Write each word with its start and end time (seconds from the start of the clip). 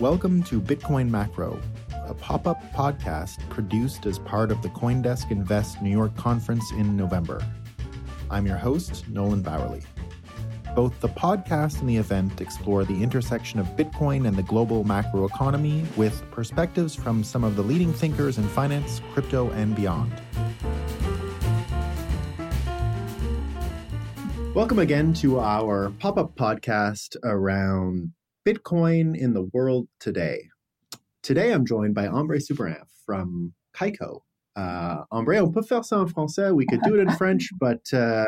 Welcome 0.00 0.42
to 0.44 0.62
Bitcoin 0.62 1.10
Macro, 1.10 1.60
a 2.06 2.14
pop 2.14 2.46
up 2.46 2.62
podcast 2.72 3.46
produced 3.50 4.06
as 4.06 4.18
part 4.18 4.50
of 4.50 4.62
the 4.62 4.70
Coindesk 4.70 5.30
Invest 5.30 5.82
New 5.82 5.90
York 5.90 6.16
conference 6.16 6.72
in 6.72 6.96
November. 6.96 7.46
I'm 8.30 8.46
your 8.46 8.56
host, 8.56 9.06
Nolan 9.10 9.42
Bauerle. 9.42 9.84
Both 10.74 10.98
the 11.00 11.10
podcast 11.10 11.80
and 11.80 11.88
the 11.90 11.98
event 11.98 12.40
explore 12.40 12.86
the 12.86 13.02
intersection 13.02 13.60
of 13.60 13.66
Bitcoin 13.76 14.26
and 14.26 14.38
the 14.38 14.42
global 14.42 14.84
macroeconomy 14.86 15.84
with 15.98 16.22
perspectives 16.30 16.94
from 16.94 17.22
some 17.22 17.44
of 17.44 17.54
the 17.54 17.62
leading 17.62 17.92
thinkers 17.92 18.38
in 18.38 18.48
finance, 18.48 19.02
crypto, 19.12 19.50
and 19.50 19.76
beyond. 19.76 20.14
Welcome 24.54 24.78
again 24.78 25.12
to 25.12 25.40
our 25.40 25.90
pop 25.90 26.16
up 26.16 26.36
podcast 26.36 27.16
around 27.22 28.12
Bitcoin 28.46 29.16
in 29.16 29.34
the 29.34 29.48
world 29.52 29.88
today. 29.98 30.48
Today, 31.22 31.52
I'm 31.52 31.66
joined 31.66 31.94
by 31.94 32.06
Ambre 32.06 32.38
Soubiran 32.38 32.84
from 33.04 33.52
Kaiko. 33.74 34.20
Uh, 34.56 35.04
Ambre, 35.12 35.36
on 35.36 35.52
peut 35.52 35.66
faire 35.66 35.82
ça 35.82 35.98
en 35.98 36.06
français. 36.06 36.54
We 36.54 36.66
could 36.66 36.80
do 36.82 36.94
it 36.94 37.00
in 37.00 37.10
French, 37.16 37.50
but 37.58 37.92
uh, 37.92 38.24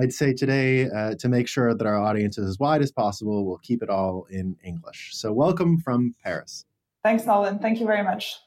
I'd 0.00 0.12
say 0.12 0.32
today, 0.32 0.88
uh, 0.88 1.14
to 1.18 1.28
make 1.28 1.46
sure 1.46 1.74
that 1.74 1.86
our 1.86 1.96
audience 1.96 2.38
is 2.38 2.48
as 2.48 2.58
wide 2.58 2.82
as 2.82 2.90
possible, 2.90 3.46
we'll 3.46 3.58
keep 3.58 3.82
it 3.82 3.90
all 3.90 4.26
in 4.30 4.56
English. 4.64 5.10
So, 5.12 5.32
welcome 5.32 5.78
from 5.78 6.14
Paris. 6.24 6.64
Thanks, 7.02 7.26
Nolan. 7.26 7.58
Thank 7.58 7.80
you 7.80 7.86
very 7.86 8.02
much. 8.02 8.38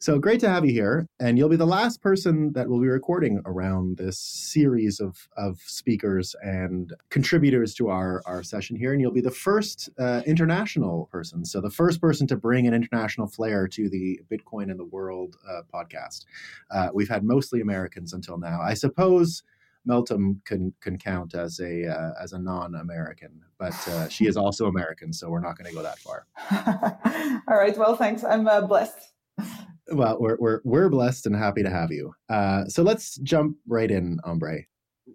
So 0.00 0.16
great 0.20 0.38
to 0.40 0.48
have 0.48 0.64
you 0.64 0.72
here. 0.72 1.08
And 1.18 1.36
you'll 1.36 1.48
be 1.48 1.56
the 1.56 1.66
last 1.66 2.00
person 2.00 2.52
that 2.52 2.68
will 2.68 2.80
be 2.80 2.86
recording 2.86 3.42
around 3.44 3.96
this 3.96 4.16
series 4.16 5.00
of, 5.00 5.28
of 5.36 5.58
speakers 5.66 6.36
and 6.40 6.94
contributors 7.10 7.74
to 7.74 7.88
our, 7.88 8.22
our 8.24 8.44
session 8.44 8.76
here. 8.76 8.92
And 8.92 9.00
you'll 9.00 9.10
be 9.10 9.20
the 9.20 9.32
first 9.32 9.90
uh, 9.98 10.22
international 10.24 11.08
person. 11.10 11.44
So, 11.44 11.60
the 11.60 11.70
first 11.70 12.00
person 12.00 12.28
to 12.28 12.36
bring 12.36 12.68
an 12.68 12.74
international 12.74 13.26
flair 13.26 13.66
to 13.66 13.88
the 13.88 14.20
Bitcoin 14.30 14.70
in 14.70 14.76
the 14.76 14.84
World 14.84 15.36
uh, 15.50 15.62
podcast. 15.74 16.26
Uh, 16.70 16.90
we've 16.94 17.08
had 17.08 17.24
mostly 17.24 17.60
Americans 17.60 18.12
until 18.12 18.38
now. 18.38 18.60
I 18.62 18.74
suppose. 18.74 19.42
Meltem 19.88 20.44
can 20.44 20.74
can 20.82 20.98
count 20.98 21.34
as 21.34 21.60
a 21.60 21.86
uh, 21.86 22.10
as 22.22 22.34
a 22.34 22.38
non-American, 22.38 23.40
but 23.58 23.72
uh, 23.88 24.08
she 24.08 24.26
is 24.26 24.36
also 24.36 24.66
American, 24.66 25.14
so 25.14 25.30
we're 25.30 25.40
not 25.40 25.56
going 25.56 25.70
to 25.70 25.74
go 25.74 25.82
that 25.82 25.98
far. 25.98 26.26
All 27.48 27.56
right. 27.56 27.78
Well, 27.78 27.96
thanks. 27.96 28.22
I'm 28.22 28.46
uh, 28.46 28.60
blessed 28.62 28.98
well, 29.92 30.18
we're, 30.20 30.36
we're, 30.38 30.60
we're 30.64 30.88
blessed 30.88 31.26
and 31.26 31.36
happy 31.36 31.62
to 31.62 31.70
have 31.70 31.90
you. 31.90 32.14
Uh, 32.28 32.64
so 32.66 32.82
let's 32.82 33.16
jump 33.18 33.56
right 33.66 33.90
in, 33.90 34.18
Ambre. 34.26 34.62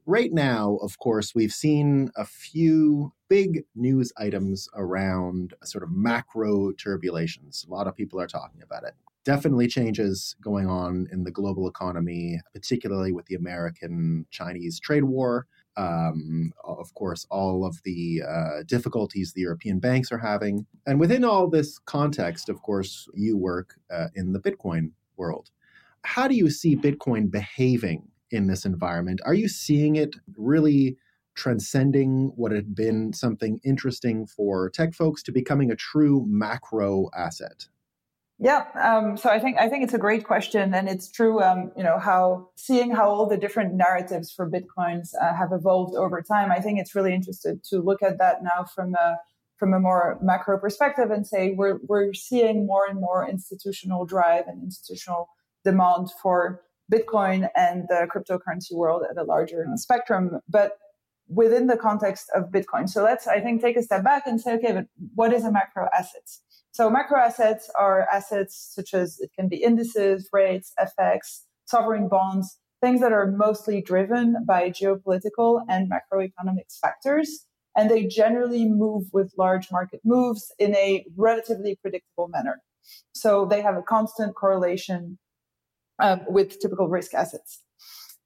Right 0.05 0.33
now, 0.33 0.77
of 0.81 0.97
course, 0.97 1.33
we've 1.35 1.53
seen 1.53 2.09
a 2.17 2.25
few 2.25 3.13
big 3.29 3.63
news 3.75 4.11
items 4.17 4.67
around 4.75 5.53
sort 5.63 5.83
of 5.83 5.91
macro 5.91 6.71
turbulations. 6.73 7.67
A 7.67 7.71
lot 7.71 7.87
of 7.87 7.95
people 7.95 8.19
are 8.19 8.27
talking 8.27 8.61
about 8.61 8.83
it. 8.83 8.93
Definitely 9.23 9.67
changes 9.67 10.35
going 10.41 10.67
on 10.67 11.07
in 11.11 11.23
the 11.23 11.31
global 11.31 11.67
economy, 11.67 12.41
particularly 12.53 13.13
with 13.13 13.25
the 13.27 13.35
American 13.35 14.25
Chinese 14.31 14.79
trade 14.79 15.05
war 15.05 15.47
um, 15.75 16.53
of 16.63 16.93
course, 16.93 17.25
all 17.29 17.65
of 17.65 17.81
the 17.83 18.21
uh, 18.27 18.63
difficulties 18.65 19.33
the 19.33 19.41
European 19.41 19.79
banks 19.79 20.11
are 20.11 20.19
having. 20.19 20.65
And 20.85 20.99
within 20.99 21.23
all 21.23 21.49
this 21.49 21.79
context, 21.79 22.49
of 22.49 22.61
course, 22.61 23.07
you 23.13 23.37
work 23.37 23.75
uh, 23.91 24.07
in 24.15 24.33
the 24.33 24.39
Bitcoin 24.39 24.91
world. 25.17 25.49
How 26.03 26.27
do 26.27 26.35
you 26.35 26.49
see 26.49 26.75
Bitcoin 26.75 27.31
behaving 27.31 28.07
in 28.29 28.47
this 28.47 28.65
environment? 28.65 29.21
Are 29.25 29.33
you 29.33 29.47
seeing 29.47 29.95
it 29.95 30.15
really 30.37 30.97
transcending 31.35 32.31
what 32.35 32.51
had 32.51 32.75
been 32.75 33.13
something 33.13 33.59
interesting 33.63 34.27
for 34.27 34.69
tech 34.69 34.93
folks 34.93 35.23
to 35.23 35.31
becoming 35.31 35.71
a 35.71 35.75
true 35.75 36.25
macro 36.27 37.09
asset? 37.15 37.67
Yeah, 38.43 38.65
um, 38.75 39.15
so 39.15 39.29
I 39.29 39.39
think 39.39 39.57
I 39.57 39.69
think 39.69 39.85
it's 39.85 39.93
a 39.93 39.97
great 39.97 40.25
question, 40.25 40.73
and 40.73 40.89
it's 40.89 41.09
true. 41.09 41.41
Um, 41.41 41.71
you 41.77 41.83
know 41.83 41.97
how 41.97 42.49
seeing 42.57 42.91
how 42.91 43.09
all 43.09 43.25
the 43.25 43.37
different 43.37 43.73
narratives 43.73 44.33
for 44.33 44.51
bitcoins 44.51 45.11
uh, 45.21 45.33
have 45.33 45.53
evolved 45.53 45.95
over 45.95 46.21
time. 46.21 46.51
I 46.51 46.59
think 46.59 46.77
it's 46.77 46.93
really 46.93 47.13
interesting 47.13 47.61
to 47.69 47.79
look 47.79 48.03
at 48.03 48.17
that 48.17 48.43
now 48.43 48.65
from 48.65 48.95
a 48.95 49.17
from 49.55 49.73
a 49.73 49.79
more 49.79 50.19
macro 50.21 50.59
perspective 50.59 51.09
and 51.09 51.25
say 51.25 51.53
we're 51.55 51.79
we're 51.87 52.13
seeing 52.13 52.65
more 52.65 52.85
and 52.85 52.99
more 52.99 53.25
institutional 53.29 54.05
drive 54.05 54.43
and 54.47 54.61
institutional 54.61 55.29
demand 55.63 56.09
for 56.21 56.63
Bitcoin 56.93 57.47
and 57.55 57.85
the 57.87 58.09
cryptocurrency 58.13 58.73
world 58.73 59.03
at 59.09 59.17
a 59.17 59.23
larger 59.23 59.65
spectrum, 59.75 60.41
but 60.49 60.73
within 61.29 61.67
the 61.67 61.77
context 61.77 62.29
of 62.35 62.51
Bitcoin. 62.51 62.89
So 62.89 63.05
let's 63.05 63.25
I 63.25 63.39
think 63.39 63.61
take 63.61 63.77
a 63.77 63.83
step 63.83 64.03
back 64.03 64.27
and 64.27 64.41
say, 64.41 64.55
okay, 64.55 64.73
but 64.73 64.87
what 65.15 65.31
is 65.31 65.45
a 65.45 65.51
macro 65.53 65.87
asset? 65.97 66.27
So 66.73 66.89
macro 66.89 67.19
assets 67.19 67.69
are 67.77 68.07
assets 68.11 68.71
such 68.73 68.95
as 68.95 69.19
it 69.19 69.29
can 69.37 69.47
be 69.47 69.57
indices, 69.57 70.27
rates, 70.33 70.73
FX, 70.79 71.41
sovereign 71.65 72.07
bonds, 72.09 72.57
things 72.81 72.99
that 73.01 73.11
are 73.11 73.31
mostly 73.31 73.79
driven 73.79 74.37
by 74.47 74.71
geopolitical 74.71 75.61
and 75.69 75.89
macroeconomic 75.89 76.75
factors. 76.81 77.45
And 77.77 77.91
they 77.91 78.05
generally 78.07 78.65
move 78.67 79.03
with 79.13 79.33
large 79.37 79.71
market 79.71 80.01
moves 80.03 80.51
in 80.57 80.75
a 80.75 81.05
relatively 81.15 81.77
predictable 81.79 82.27
manner. 82.27 82.59
So 83.13 83.45
they 83.45 83.61
have 83.61 83.75
a 83.77 83.83
constant 83.83 84.35
correlation 84.35 85.19
um, 85.99 86.21
with 86.27 86.59
typical 86.59 86.87
risk 86.87 87.13
assets. 87.13 87.61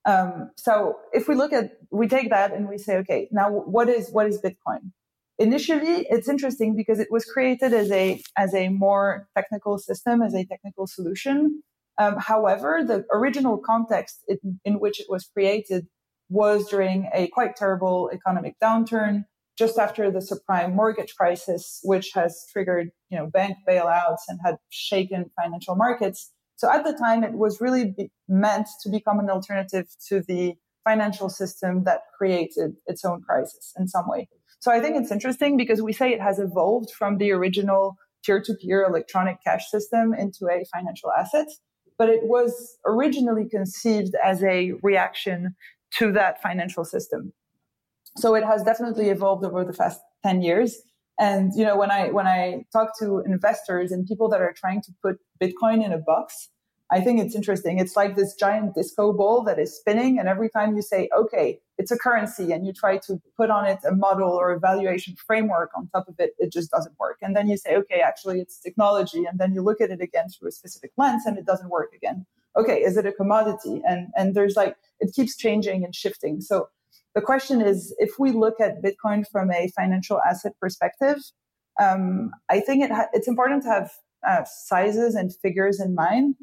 Um, 0.05 0.51
so 0.55 0.95
if 1.11 1.27
we 1.27 1.35
look 1.35 1.51
at, 1.51 1.71
we 1.91 2.07
take 2.07 2.29
that 2.29 2.53
and 2.53 2.69
we 2.69 2.77
say, 2.77 2.95
okay, 2.99 3.27
now 3.29 3.49
what 3.49 3.89
is 3.89 4.09
what 4.09 4.25
is 4.27 4.41
Bitcoin? 4.41 4.91
Initially 5.39 6.07
it's 6.09 6.27
interesting 6.27 6.75
because 6.75 6.99
it 6.99 7.07
was 7.11 7.25
created 7.25 7.73
as 7.73 7.91
a 7.91 8.21
as 8.37 8.53
a 8.53 8.69
more 8.69 9.27
technical 9.35 9.77
system 9.77 10.21
as 10.21 10.33
a 10.33 10.45
technical 10.45 10.87
solution. 10.87 11.61
Um, 11.99 12.17
however 12.17 12.83
the 12.85 13.05
original 13.11 13.57
context 13.57 14.23
in, 14.27 14.59
in 14.63 14.79
which 14.79 14.99
it 14.99 15.07
was 15.09 15.29
created 15.33 15.87
was 16.29 16.67
during 16.69 17.09
a 17.13 17.27
quite 17.29 17.55
terrible 17.55 18.09
economic 18.13 18.55
downturn 18.61 19.23
just 19.57 19.79
after 19.79 20.11
the 20.11 20.19
subprime 20.19 20.75
mortgage 20.75 21.15
crisis 21.15 21.79
which 21.83 22.11
has 22.13 22.45
triggered 22.51 22.89
you 23.09 23.17
know 23.17 23.27
bank 23.27 23.57
bailouts 23.67 24.23
and 24.27 24.39
had 24.43 24.57
shaken 24.69 25.31
financial 25.41 25.75
markets. 25.75 26.31
So 26.55 26.71
at 26.71 26.83
the 26.83 26.93
time 26.93 27.23
it 27.23 27.33
was 27.33 27.61
really 27.61 27.93
be- 27.95 28.11
meant 28.27 28.67
to 28.81 28.89
become 28.89 29.19
an 29.19 29.29
alternative 29.29 29.87
to 30.09 30.21
the 30.27 30.55
financial 30.83 31.29
system 31.29 31.83
that 31.83 31.99
created 32.17 32.77
its 32.87 33.03
own 33.03 33.21
crisis 33.21 33.73
in 33.77 33.87
some 33.87 34.07
way 34.07 34.27
so 34.59 34.71
I 34.71 34.79
think 34.79 34.95
it's 34.95 35.11
interesting 35.11 35.57
because 35.57 35.81
we 35.81 35.93
say 35.93 36.11
it 36.11 36.21
has 36.21 36.39
evolved 36.39 36.91
from 36.91 37.17
the 37.17 37.31
original 37.31 37.95
peer 38.25 38.41
to 38.41 38.53
peer 38.55 38.83
electronic 38.83 39.37
cash 39.43 39.69
system 39.69 40.13
into 40.13 40.47
a 40.47 40.65
financial 40.73 41.11
asset, 41.17 41.47
but 41.97 42.09
it 42.09 42.21
was 42.23 42.77
originally 42.85 43.47
conceived 43.49 44.15
as 44.23 44.43
a 44.43 44.73
reaction 44.81 45.55
to 45.99 46.11
that 46.11 46.41
financial 46.41 46.83
system. 46.83 47.33
So 48.17 48.35
it 48.35 48.43
has 48.43 48.63
definitely 48.63 49.09
evolved 49.09 49.45
over 49.45 49.63
the 49.63 49.73
past 49.73 50.01
10 50.23 50.41
years. 50.41 50.81
And 51.19 51.51
you 51.55 51.63
know, 51.63 51.77
when 51.77 51.89
I 51.89 52.09
when 52.09 52.27
I 52.27 52.65
talk 52.71 52.97
to 52.99 53.23
investors 53.25 53.91
and 53.91 54.05
people 54.05 54.29
that 54.29 54.41
are 54.41 54.53
trying 54.55 54.81
to 54.83 54.91
put 55.03 55.17
Bitcoin 55.41 55.83
in 55.83 55.91
a 55.91 55.97
box, 55.97 56.49
I 56.89 57.01
think 57.01 57.19
it's 57.19 57.35
interesting. 57.35 57.79
It's 57.79 57.97
like 57.97 58.15
this 58.15 58.33
giant 58.33 58.73
disco 58.73 59.11
ball 59.11 59.43
that 59.43 59.59
is 59.59 59.75
spinning. 59.75 60.19
And 60.19 60.29
every 60.29 60.49
time 60.49 60.75
you 60.75 60.81
say, 60.81 61.09
okay, 61.17 61.59
it's 61.77 61.91
a 61.91 61.97
currency, 61.97 62.53
and 62.53 62.65
you 62.65 62.71
try 62.73 62.97
to 62.99 63.21
put 63.35 63.49
on 63.49 63.65
it 63.65 63.79
a 63.87 63.93
model 63.93 64.31
or 64.31 64.51
a 64.51 64.59
valuation 64.59 65.15
framework 65.15 65.71
on 65.75 65.89
top 65.89 66.07
of 66.07 66.15
it, 66.17 66.31
it 66.39 66.51
just 66.51 66.71
doesn't 66.71 66.97
work. 66.97 67.17
And 67.21 67.35
then 67.35 67.47
you 67.49 67.57
say, 67.57 67.75
okay, 67.75 67.99
actually, 67.99 68.39
it's 68.39 68.59
technology. 68.59 69.25
And 69.25 69.37
then 69.37 69.53
you 69.53 69.61
look 69.61 69.81
at 69.81 69.91
it 69.91 70.01
again 70.01 70.29
through 70.29 70.47
a 70.47 70.51
specific 70.51 70.91
lens 70.97 71.23
and 71.25 71.37
it 71.37 71.45
doesn't 71.45 71.69
work 71.69 71.91
again. 71.93 72.25
Okay, 72.55 72.81
is 72.81 72.97
it 72.97 73.05
a 73.05 73.11
commodity? 73.11 73.81
And, 73.87 74.07
and 74.15 74.33
there's 74.33 74.55
like, 74.55 74.75
it 74.99 75.13
keeps 75.13 75.35
changing 75.35 75.83
and 75.83 75.93
shifting. 75.93 76.41
So 76.41 76.69
the 77.13 77.21
question 77.21 77.61
is 77.61 77.93
if 77.99 78.17
we 78.17 78.31
look 78.31 78.59
at 78.59 78.81
Bitcoin 78.81 79.25
from 79.29 79.51
a 79.51 79.69
financial 79.75 80.21
asset 80.27 80.53
perspective, 80.59 81.17
um, 81.79 82.31
I 82.49 82.59
think 82.59 82.83
it 82.83 82.91
ha- 82.91 83.09
it's 83.13 83.27
important 83.27 83.63
to 83.63 83.69
have 83.69 83.91
uh, 84.27 84.43
sizes 84.45 85.13
and 85.13 85.31
figures 85.35 85.79
in 85.79 85.93
mind 85.93 86.35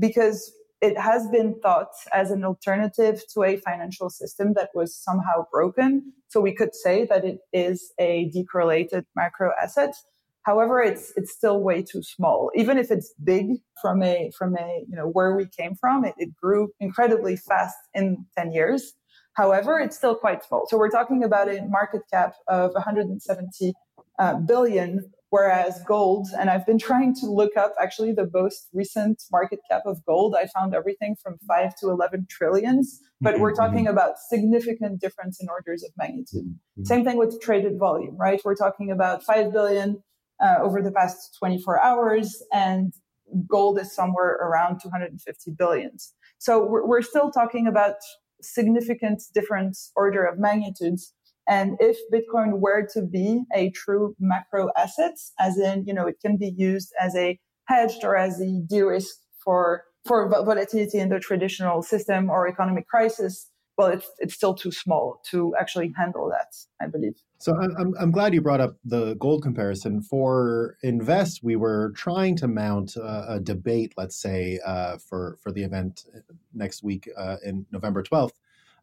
because 0.00 0.52
it 0.80 0.98
has 0.98 1.28
been 1.28 1.60
thought 1.60 1.92
as 2.12 2.30
an 2.30 2.42
alternative 2.42 3.22
to 3.34 3.42
a 3.44 3.58
financial 3.58 4.08
system 4.08 4.54
that 4.54 4.70
was 4.74 4.96
somehow 4.96 5.46
broken. 5.52 6.12
So 6.28 6.40
we 6.40 6.54
could 6.54 6.74
say 6.74 7.06
that 7.06 7.24
it 7.24 7.40
is 7.52 7.92
a 7.98 8.30
decorrelated 8.34 9.04
macro 9.14 9.52
asset. 9.62 9.94
However, 10.42 10.80
it's 10.80 11.12
it's 11.16 11.32
still 11.32 11.60
way 11.60 11.82
too 11.82 12.02
small. 12.02 12.50
Even 12.54 12.78
if 12.78 12.90
it's 12.90 13.12
big 13.22 13.58
from 13.82 14.02
a 14.02 14.30
from 14.38 14.56
a 14.56 14.84
you 14.88 14.96
know 14.96 15.06
where 15.06 15.36
we 15.36 15.46
came 15.46 15.74
from, 15.74 16.04
it, 16.04 16.14
it 16.16 16.34
grew 16.34 16.72
incredibly 16.80 17.36
fast 17.36 17.76
in 17.92 18.24
10 18.38 18.52
years. 18.52 18.94
However, 19.34 19.78
it's 19.78 19.96
still 19.96 20.14
quite 20.14 20.42
small. 20.42 20.66
So 20.68 20.78
we're 20.78 20.90
talking 20.90 21.22
about 21.24 21.48
a 21.48 21.62
market 21.68 22.02
cap 22.12 22.36
of 22.48 22.72
170 22.72 23.74
uh, 24.18 24.34
billion 24.36 25.10
Whereas 25.30 25.80
gold, 25.86 26.26
and 26.38 26.50
I've 26.50 26.66
been 26.66 26.78
trying 26.78 27.14
to 27.20 27.26
look 27.26 27.56
up 27.56 27.72
actually 27.80 28.12
the 28.12 28.28
most 28.34 28.68
recent 28.72 29.22
market 29.30 29.60
cap 29.70 29.82
of 29.86 30.04
gold. 30.04 30.34
I 30.36 30.46
found 30.46 30.74
everything 30.74 31.14
from 31.22 31.38
five 31.46 31.76
to 31.76 31.88
11 31.88 32.26
trillions, 32.28 33.00
but 33.20 33.34
mm-hmm. 33.34 33.42
we're 33.42 33.54
talking 33.54 33.86
about 33.86 34.18
significant 34.28 35.00
difference 35.00 35.40
in 35.40 35.48
orders 35.48 35.84
of 35.84 35.90
magnitude. 35.96 36.46
Mm-hmm. 36.46 36.84
Same 36.84 37.04
thing 37.04 37.16
with 37.16 37.40
traded 37.40 37.78
volume, 37.78 38.16
right? 38.16 38.40
We're 38.44 38.56
talking 38.56 38.90
about 38.90 39.22
5 39.22 39.52
billion 39.52 40.02
uh, 40.42 40.56
over 40.60 40.82
the 40.82 40.90
past 40.90 41.36
24 41.38 41.80
hours, 41.80 42.42
and 42.52 42.92
gold 43.48 43.78
is 43.78 43.94
somewhere 43.94 44.32
around 44.32 44.80
250 44.82 45.52
billions. 45.52 46.12
So 46.38 46.66
we're, 46.66 46.86
we're 46.86 47.02
still 47.02 47.30
talking 47.30 47.66
about 47.66 47.96
significant 48.42 49.22
difference 49.34 49.92
order 49.94 50.24
of 50.24 50.38
magnitudes. 50.38 51.14
And 51.48 51.76
if 51.80 51.98
Bitcoin 52.12 52.60
were 52.60 52.86
to 52.94 53.02
be 53.02 53.42
a 53.54 53.70
true 53.70 54.14
macro 54.20 54.70
asset, 54.76 55.14
as 55.38 55.58
in, 55.58 55.84
you 55.86 55.94
know, 55.94 56.06
it 56.06 56.16
can 56.24 56.36
be 56.36 56.54
used 56.56 56.92
as 57.00 57.16
a 57.16 57.38
hedged 57.66 58.04
or 58.04 58.16
as 58.16 58.40
a 58.40 58.60
de-risk 58.66 59.16
for 59.42 59.84
for 60.06 60.28
volatility 60.28 60.98
in 60.98 61.10
the 61.10 61.20
traditional 61.20 61.82
system 61.82 62.30
or 62.30 62.48
economic 62.48 62.88
crisis, 62.88 63.50
well, 63.76 63.88
it's 63.88 64.10
it's 64.18 64.34
still 64.34 64.54
too 64.54 64.70
small 64.70 65.20
to 65.30 65.54
actually 65.58 65.92
handle 65.96 66.28
that. 66.28 66.54
I 66.82 66.88
believe. 66.88 67.14
So 67.38 67.54
I'm 67.56 67.94
I'm 67.98 68.10
glad 68.10 68.34
you 68.34 68.42
brought 68.42 68.60
up 68.60 68.76
the 68.84 69.14
gold 69.14 69.42
comparison. 69.42 70.02
For 70.02 70.76
Invest, 70.82 71.40
we 71.42 71.56
were 71.56 71.92
trying 71.96 72.36
to 72.36 72.48
mount 72.48 72.96
a, 72.96 73.34
a 73.34 73.40
debate, 73.40 73.94
let's 73.96 74.20
say, 74.20 74.58
uh, 74.66 74.98
for 74.98 75.38
for 75.42 75.50
the 75.50 75.62
event 75.62 76.04
next 76.52 76.82
week 76.82 77.08
uh, 77.16 77.36
in 77.42 77.66
November 77.70 78.02
12th. 78.02 78.32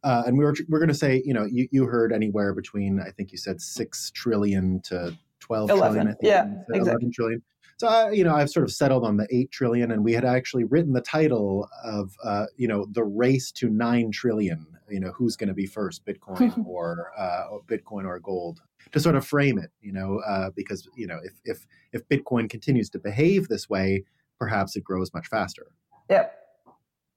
Uh, 0.04 0.24
and 0.26 0.38
we 0.38 0.44
were 0.44 0.56
we're 0.70 0.80
going 0.80 0.90
to 0.90 0.96
say, 0.96 1.22
you 1.26 1.34
know, 1.34 1.46
you, 1.46 1.68
you 1.72 1.86
heard 1.86 2.12
anywhere 2.14 2.54
between 2.54 3.00
I 3.00 3.12
think 3.12 3.32
you 3.32 3.38
said 3.38 3.62
six 3.62 4.12
trillion 4.12 4.82
to 4.84 5.18
twelve 5.40 5.70
11, 5.70 5.94
trillion. 5.94 6.08
I 6.08 6.12
think 6.12 6.24
yeah, 6.24 6.44
exactly. 6.44 6.80
eleven 6.80 7.12
trillion. 7.12 7.42
So 7.78 7.88
I, 7.88 8.12
you 8.12 8.24
know, 8.24 8.36
I've 8.36 8.50
sort 8.50 8.64
of 8.64 8.72
settled 8.72 9.06
on 9.06 9.18
the 9.18 9.28
eight 9.30 9.52
trillion, 9.52 9.92
and 9.92 10.04
we 10.04 10.14
had 10.14 10.26
actually 10.26 10.64
written 10.64 10.94
the 10.94 11.02
title 11.02 11.70
of, 11.84 12.16
uh, 12.24 12.46
you 12.56 12.68
know, 12.68 12.88
the 12.92 13.04
race 13.04 13.52
to 13.54 13.70
nine 13.70 14.12
trillion. 14.12 14.66
You 14.90 15.02
know, 15.02 15.12
who's 15.12 15.36
going 15.36 15.50
to 15.50 15.54
be 15.54 15.66
first, 15.66 16.06
Bitcoin 16.06 16.66
or 16.68 17.12
uh, 17.18 17.58
Bitcoin 17.68 18.06
or 18.06 18.20
gold, 18.20 18.62
to 18.94 19.00
sort 19.00 19.16
of 19.16 19.28
frame 19.28 19.60
it. 19.60 19.70
You 19.82 19.92
know, 19.92 20.22
uh, 20.26 20.50
because 20.56 20.88
you 20.96 21.06
know, 21.06 21.20
if 21.24 21.34
if 21.44 21.68
if 21.94 22.08
Bitcoin 22.10 22.50
continues 22.50 22.90
to 22.92 23.00
behave 23.00 23.48
this 23.48 23.70
way, 23.70 24.06
perhaps 24.40 24.76
it 24.76 24.84
grows 24.84 25.14
much 25.14 25.28
faster. 25.28 25.68
Yeah. 26.10 26.28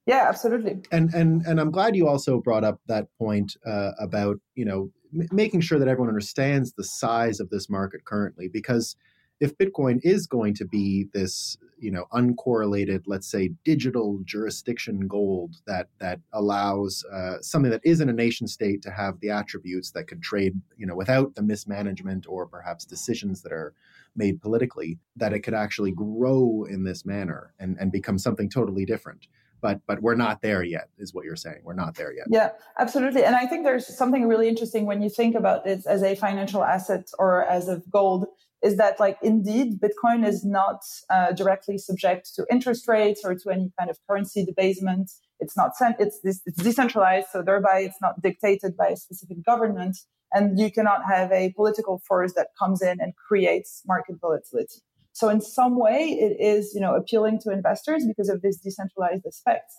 Yeah, 0.06 0.26
absolutely. 0.28 0.80
And 0.90 1.12
and 1.14 1.42
and 1.46 1.60
I'm 1.60 1.70
glad 1.70 1.94
you 1.94 2.08
also 2.08 2.40
brought 2.40 2.64
up 2.64 2.80
that 2.86 3.06
point 3.18 3.56
uh, 3.66 3.92
about 4.00 4.38
you 4.54 4.64
know 4.64 4.90
m- 5.16 5.28
making 5.30 5.60
sure 5.60 5.78
that 5.78 5.88
everyone 5.88 6.08
understands 6.08 6.72
the 6.72 6.84
size 6.84 7.38
of 7.40 7.50
this 7.50 7.68
market 7.70 8.04
currently, 8.04 8.48
because 8.48 8.96
if 9.40 9.56
Bitcoin 9.56 10.00
is 10.02 10.26
going 10.26 10.52
to 10.54 10.66
be 10.66 11.06
this, 11.14 11.56
you 11.78 11.90
know, 11.90 12.04
uncorrelated, 12.12 13.02
let's 13.06 13.30
say, 13.30 13.50
digital 13.64 14.20
jurisdiction 14.24 15.06
gold 15.06 15.56
that 15.66 15.88
that 15.98 16.20
allows 16.32 17.04
uh, 17.12 17.40
something 17.40 17.70
that 17.70 17.80
isn't 17.84 18.08
a 18.08 18.12
nation 18.12 18.46
state 18.46 18.82
to 18.82 18.90
have 18.90 19.20
the 19.20 19.30
attributes 19.30 19.92
that 19.92 20.08
could 20.08 20.22
trade, 20.22 20.54
you 20.76 20.86
know, 20.86 20.96
without 20.96 21.34
the 21.34 21.42
mismanagement 21.42 22.26
or 22.28 22.46
perhaps 22.46 22.84
decisions 22.84 23.42
that 23.42 23.52
are 23.52 23.74
made 24.16 24.40
politically, 24.42 24.98
that 25.16 25.32
it 25.32 25.40
could 25.40 25.54
actually 25.54 25.92
grow 25.92 26.66
in 26.68 26.84
this 26.84 27.06
manner 27.06 27.54
and, 27.60 27.76
and 27.78 27.92
become 27.92 28.18
something 28.18 28.50
totally 28.50 28.84
different 28.84 29.28
but 29.60 29.80
but 29.86 30.02
we're 30.02 30.14
not 30.14 30.42
there 30.42 30.62
yet 30.62 30.88
is 30.98 31.14
what 31.14 31.24
you're 31.24 31.36
saying. 31.36 31.60
We're 31.64 31.74
not 31.74 31.94
there 31.94 32.12
yet. 32.12 32.26
Yeah 32.28 32.50
absolutely. 32.78 33.24
And 33.24 33.36
i 33.36 33.46
think 33.46 33.64
there's 33.64 33.86
something 33.86 34.26
really 34.26 34.48
interesting 34.48 34.86
when 34.86 35.02
you 35.02 35.10
think 35.10 35.34
about 35.34 35.64
this 35.64 35.86
as 35.86 36.02
a 36.02 36.14
financial 36.14 36.64
asset 36.64 37.08
or 37.18 37.44
as 37.44 37.68
of 37.68 37.88
gold 37.90 38.26
is 38.62 38.76
that 38.76 39.00
like 39.00 39.18
indeed 39.22 39.80
bitcoin 39.80 40.26
is 40.26 40.44
not 40.44 40.80
uh, 41.08 41.32
directly 41.32 41.78
subject 41.78 42.30
to 42.34 42.44
interest 42.50 42.86
rates 42.88 43.22
or 43.24 43.34
to 43.34 43.50
any 43.50 43.72
kind 43.78 43.90
of 43.90 43.98
currency 44.06 44.44
debasement. 44.44 45.10
It's 45.38 45.56
not 45.56 45.76
sent 45.76 45.96
it's, 45.98 46.20
this 46.22 46.40
it's 46.46 46.62
decentralized 46.62 47.28
so 47.32 47.42
thereby 47.42 47.80
it's 47.80 48.00
not 48.00 48.20
dictated 48.22 48.76
by 48.76 48.88
a 48.88 48.96
specific 48.96 49.44
government. 49.44 49.96
And 50.32 50.60
you 50.60 50.70
cannot 50.70 51.00
have 51.08 51.32
a 51.32 51.52
political 51.54 52.00
force 52.06 52.34
that 52.34 52.48
comes 52.56 52.82
in 52.82 53.00
and 53.00 53.14
creates 53.16 53.82
market 53.84 54.16
volatility 54.20 54.80
so 55.12 55.28
in 55.28 55.40
some 55.40 55.78
way 55.78 56.16
it 56.20 56.36
is 56.40 56.72
you 56.74 56.80
know 56.80 56.94
appealing 56.94 57.38
to 57.40 57.50
investors 57.50 58.04
because 58.06 58.28
of 58.28 58.42
this 58.42 58.58
decentralized 58.58 59.24
aspect 59.26 59.70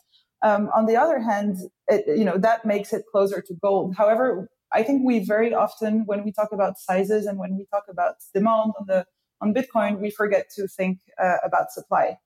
um, 0.43 0.69
on 0.75 0.85
the 0.85 0.95
other 0.95 1.19
hand 1.19 1.57
it, 1.87 2.05
you 2.17 2.25
know 2.25 2.37
that 2.37 2.65
makes 2.65 2.93
it 2.93 3.03
closer 3.11 3.41
to 3.41 3.53
gold 3.61 3.95
however 3.95 4.49
I 4.73 4.83
think 4.83 5.03
we 5.05 5.19
very 5.19 5.53
often, 5.53 6.05
when 6.05 6.23
we 6.23 6.31
talk 6.31 6.51
about 6.51 6.79
sizes 6.79 7.25
and 7.25 7.37
when 7.37 7.57
we 7.57 7.65
talk 7.65 7.83
about 7.89 8.15
demand 8.33 8.73
on 8.79 8.85
the 8.87 9.05
on 9.41 9.53
Bitcoin, 9.53 9.99
we 9.99 10.11
forget 10.11 10.45
to 10.55 10.67
think 10.67 10.99
uh, 11.21 11.37
about 11.43 11.71
supply. 11.71 12.17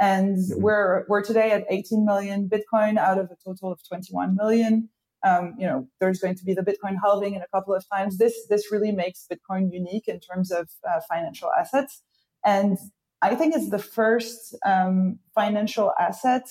And 0.00 0.36
mm-hmm. 0.38 0.60
we're 0.60 1.04
we're 1.08 1.22
today 1.22 1.52
at 1.52 1.64
18 1.70 2.04
million 2.04 2.48
Bitcoin 2.48 2.96
out 2.96 3.18
of 3.18 3.26
a 3.26 3.36
total 3.44 3.70
of 3.72 3.80
21 3.86 4.34
million. 4.34 4.88
Um, 5.24 5.54
you 5.56 5.66
know, 5.66 5.86
there's 6.00 6.18
going 6.18 6.34
to 6.34 6.44
be 6.44 6.54
the 6.54 6.62
Bitcoin 6.62 6.96
halving 7.00 7.34
in 7.34 7.42
a 7.42 7.48
couple 7.54 7.74
of 7.74 7.84
times. 7.92 8.18
This 8.18 8.34
this 8.48 8.72
really 8.72 8.90
makes 8.90 9.26
Bitcoin 9.30 9.70
unique 9.70 10.08
in 10.08 10.18
terms 10.18 10.50
of 10.50 10.68
uh, 10.88 11.00
financial 11.08 11.50
assets, 11.52 12.02
and 12.44 12.78
I 13.22 13.36
think 13.36 13.54
it's 13.54 13.70
the 13.70 13.78
first 13.78 14.56
um, 14.66 15.20
financial 15.34 15.92
asset 15.98 16.42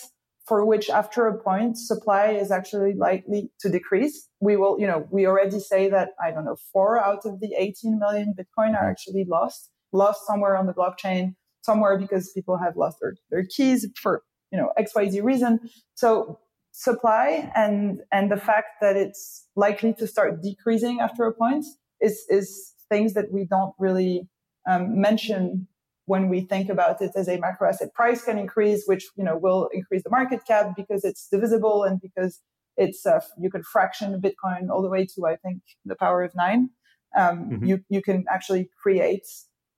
for 0.48 0.66
which 0.66 0.90
after 0.90 1.28
a 1.28 1.38
point 1.38 1.78
supply 1.78 2.28
is 2.32 2.50
actually 2.50 2.94
likely 2.94 3.52
to 3.60 3.70
decrease. 3.70 4.28
We 4.40 4.58
will, 4.58 4.80
you 4.80 4.88
know, 4.88 5.08
we 5.12 5.28
already 5.28 5.60
say 5.60 5.90
that, 5.90 6.10
I 6.24 6.32
don't 6.32 6.46
know, 6.46 6.58
four 6.74 7.02
out 7.02 7.26
of 7.26 7.40
the 7.40 7.54
18 7.58 8.00
million 8.00 8.34
Bitcoin 8.38 8.74
are 8.74 8.90
actually 8.90 9.26
lost, 9.30 9.70
lost 9.92 10.26
somewhere 10.26 10.58
on 10.58 10.66
the 10.66 10.74
blockchain, 10.74 11.36
somewhere 11.62 11.98
because 11.98 12.32
people 12.34 12.58
have 12.58 12.76
lost 12.76 12.98
their, 13.02 13.16
their 13.30 13.46
keys 13.46 13.86
for, 14.02 14.24
you 14.52 14.58
know, 14.58 14.72
XYZ 14.80 15.24
reason. 15.24 15.60
So 15.96 16.40
supply 16.72 17.52
and, 17.56 18.00
and 18.12 18.32
the 18.32 18.38
fact 18.38 18.80
that 18.82 18.96
it's 18.96 19.48
likely 19.56 19.94
to 19.96 20.08
start 20.08 20.42
decreasing 20.42 21.00
after 21.02 21.26
a 21.26 21.34
point 21.34 21.66
is, 22.02 22.26
is 22.30 22.74
things 22.90 23.14
that 23.14 23.32
we 23.32 23.46
don't 23.46 23.74
really 23.78 24.28
um, 24.68 25.00
mention 25.00 25.68
when 26.06 26.30
we 26.30 26.42
think 26.42 26.70
about 26.70 27.02
it 27.02 27.12
as 27.16 27.28
a 27.28 27.38
macro 27.38 27.70
asset 27.70 27.94
price 27.94 28.24
can 28.24 28.38
increase, 28.38 28.84
which 28.86 29.06
you 29.16 29.24
know 29.24 29.38
will 29.38 29.70
increase 29.74 30.04
the 30.04 30.10
market 30.10 30.42
cap 30.48 30.74
because 30.76 31.04
it's 31.04 31.28
divisible 31.32 31.84
and 31.84 32.00
because 32.02 32.40
it's 32.78 33.06
uh, 33.06 33.20
you 33.40 33.50
can 33.50 33.64
fraction 33.64 34.22
Bitcoin 34.22 34.70
all 34.70 34.82
the 34.82 34.90
way 34.90 35.06
to 35.06 35.26
I 35.26 35.36
think 35.36 35.62
the 35.86 35.96
power 35.96 36.24
of 36.24 36.34
nine. 36.36 36.70
Um, 37.18 37.50
mm-hmm. 37.50 37.66
You 37.66 37.80
you 37.90 38.02
can 38.02 38.26
actually 38.30 38.70
create 38.82 39.28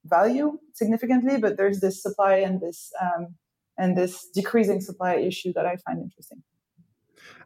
value 0.06 0.60
significantly, 0.74 1.38
but 1.38 1.58
there's 1.58 1.80
this 1.80 2.02
supply 2.02 2.36
and 2.38 2.62
this 2.62 2.92
um, 3.02 3.36
and 3.78 3.98
this 3.98 4.28
decreasing 4.34 4.82
supply 4.82 5.16
issue 5.16 5.52
that 5.54 5.66
I 5.66 5.78
find 5.78 6.02
interesting. 6.02 6.44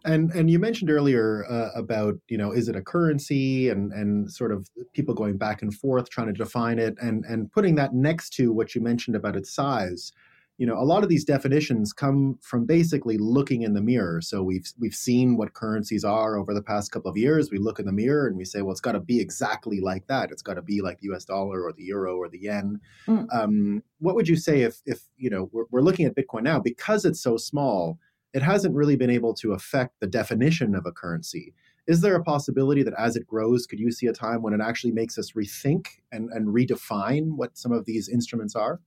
And 0.06 0.32
and 0.32 0.50
you 0.50 0.60
mentioned 0.60 0.90
earlier 0.90 1.46
uh, 1.50 1.70
about 1.76 2.16
you 2.28 2.38
know 2.38 2.52
is 2.52 2.70
it 2.70 2.76
a 2.76 2.82
currency 2.82 3.70
and 3.70 3.92
and 3.92 4.32
sort 4.32 4.52
of 4.52 4.68
people 4.94 5.14
going 5.14 5.38
back 5.38 5.62
and 5.62 5.74
forth 5.74 6.10
trying 6.10 6.28
to 6.28 6.34
define 6.34 6.80
it 6.80 6.96
and 7.02 7.26
and 7.26 7.52
putting 7.52 7.76
that 7.76 7.94
next 7.94 8.32
to 8.34 8.54
what 8.54 8.76
you 8.76 8.82
mentioned 8.82 9.16
about 9.16 9.36
its 9.36 9.54
size. 9.54 10.12
You 10.60 10.66
know, 10.66 10.74
a 10.80 10.82
lot 10.82 11.04
of 11.04 11.10
these 11.10 11.24
definitions 11.24 11.94
come 11.94 12.40
from 12.42 12.66
basically 12.66 13.20
looking 13.20 13.62
in 13.62 13.74
the 13.74 13.82
mirror. 13.82 14.22
So 14.22 14.42
we've 14.42 14.66
we've 14.80 14.96
seen 14.96 15.38
what 15.38 15.54
currencies 15.54 16.04
are 16.04 16.36
over 16.36 16.54
the 16.54 16.64
past 16.64 16.92
couple 16.92 17.12
of 17.12 17.18
years. 17.18 17.52
We 17.52 17.60
look 17.60 17.78
in 17.78 17.86
the 17.86 17.92
mirror 17.92 18.28
and 18.28 18.36
we 18.36 18.46
say, 18.46 18.64
well, 18.64 18.72
it's 18.72 18.82
got 18.82 18.94
to 18.94 19.00
be 19.00 19.20
exactly 19.20 19.80
like 19.82 20.08
that. 20.08 20.32
It's 20.32 20.42
got 20.42 20.56
to 20.56 20.64
be 20.64 20.82
like 20.82 21.00
the 21.00 21.08
U.S. 21.08 21.26
dollar 21.26 21.64
or 21.64 21.74
the 21.74 21.84
euro 21.84 22.16
or 22.16 22.28
the 22.28 22.40
yen. 22.40 22.80
Mm. 23.08 23.28
Um, 23.32 23.84
what 24.00 24.16
would 24.16 24.28
you 24.28 24.36
say 24.36 24.62
if 24.62 24.82
if 24.88 25.02
you 25.18 25.30
know 25.30 25.50
we're, 25.52 25.66
we're 25.70 25.82
looking 25.82 26.08
at 26.08 26.16
Bitcoin 26.16 26.44
now 26.44 26.60
because 26.60 27.06
it's 27.06 27.22
so 27.22 27.38
small? 27.38 28.00
It 28.34 28.42
hasn't 28.42 28.76
really 28.76 28.96
been 28.96 29.10
able 29.10 29.34
to 29.36 29.54
affect 29.54 30.00
the 30.00 30.08
definition 30.08 30.76
of 30.76 30.86
a 30.86 30.92
currency. 30.92 31.54
Is 31.88 32.02
there 32.02 32.16
a 32.16 32.24
possibility 32.24 32.84
that 32.84 32.94
as 32.98 33.16
it 33.16 33.26
grows, 33.26 33.66
could 33.66 33.80
you 33.80 33.92
see 33.92 34.08
a 34.08 34.14
time 34.14 34.42
when 34.42 34.54
it 34.54 34.60
actually 34.62 34.92
makes 34.92 35.18
us 35.18 35.32
rethink 35.32 35.88
and, 36.12 36.30
and 36.32 36.48
redefine 36.48 37.38
what 37.38 37.58
some 37.58 37.72
of 37.72 37.86
these 37.86 38.10
instruments 38.10 38.56
are? 38.56 38.82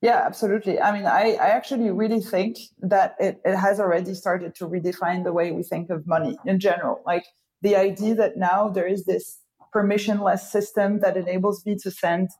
Yeah, 0.00 0.22
absolutely. 0.24 0.80
I 0.80 0.92
mean, 0.92 1.06
I, 1.06 1.36
I 1.40 1.48
actually 1.48 1.90
really 1.90 2.20
think 2.20 2.56
that 2.80 3.14
it, 3.18 3.40
it 3.44 3.56
has 3.56 3.80
already 3.80 4.14
started 4.14 4.54
to 4.56 4.68
redefine 4.68 5.24
the 5.24 5.32
way 5.32 5.52
we 5.52 5.62
think 5.62 5.90
of 5.90 6.06
money 6.06 6.36
in 6.44 6.60
general. 6.60 7.02
Like 7.06 7.24
the 7.62 7.76
idea 7.76 8.14
that 8.14 8.36
now 8.36 8.68
there 8.68 8.86
is 8.86 9.04
this 9.04 9.38
permissionless 9.74 10.40
system 10.40 11.00
that 11.00 11.16
enables 11.16 11.64
me 11.66 11.76
to 11.82 11.90
send 11.90 12.30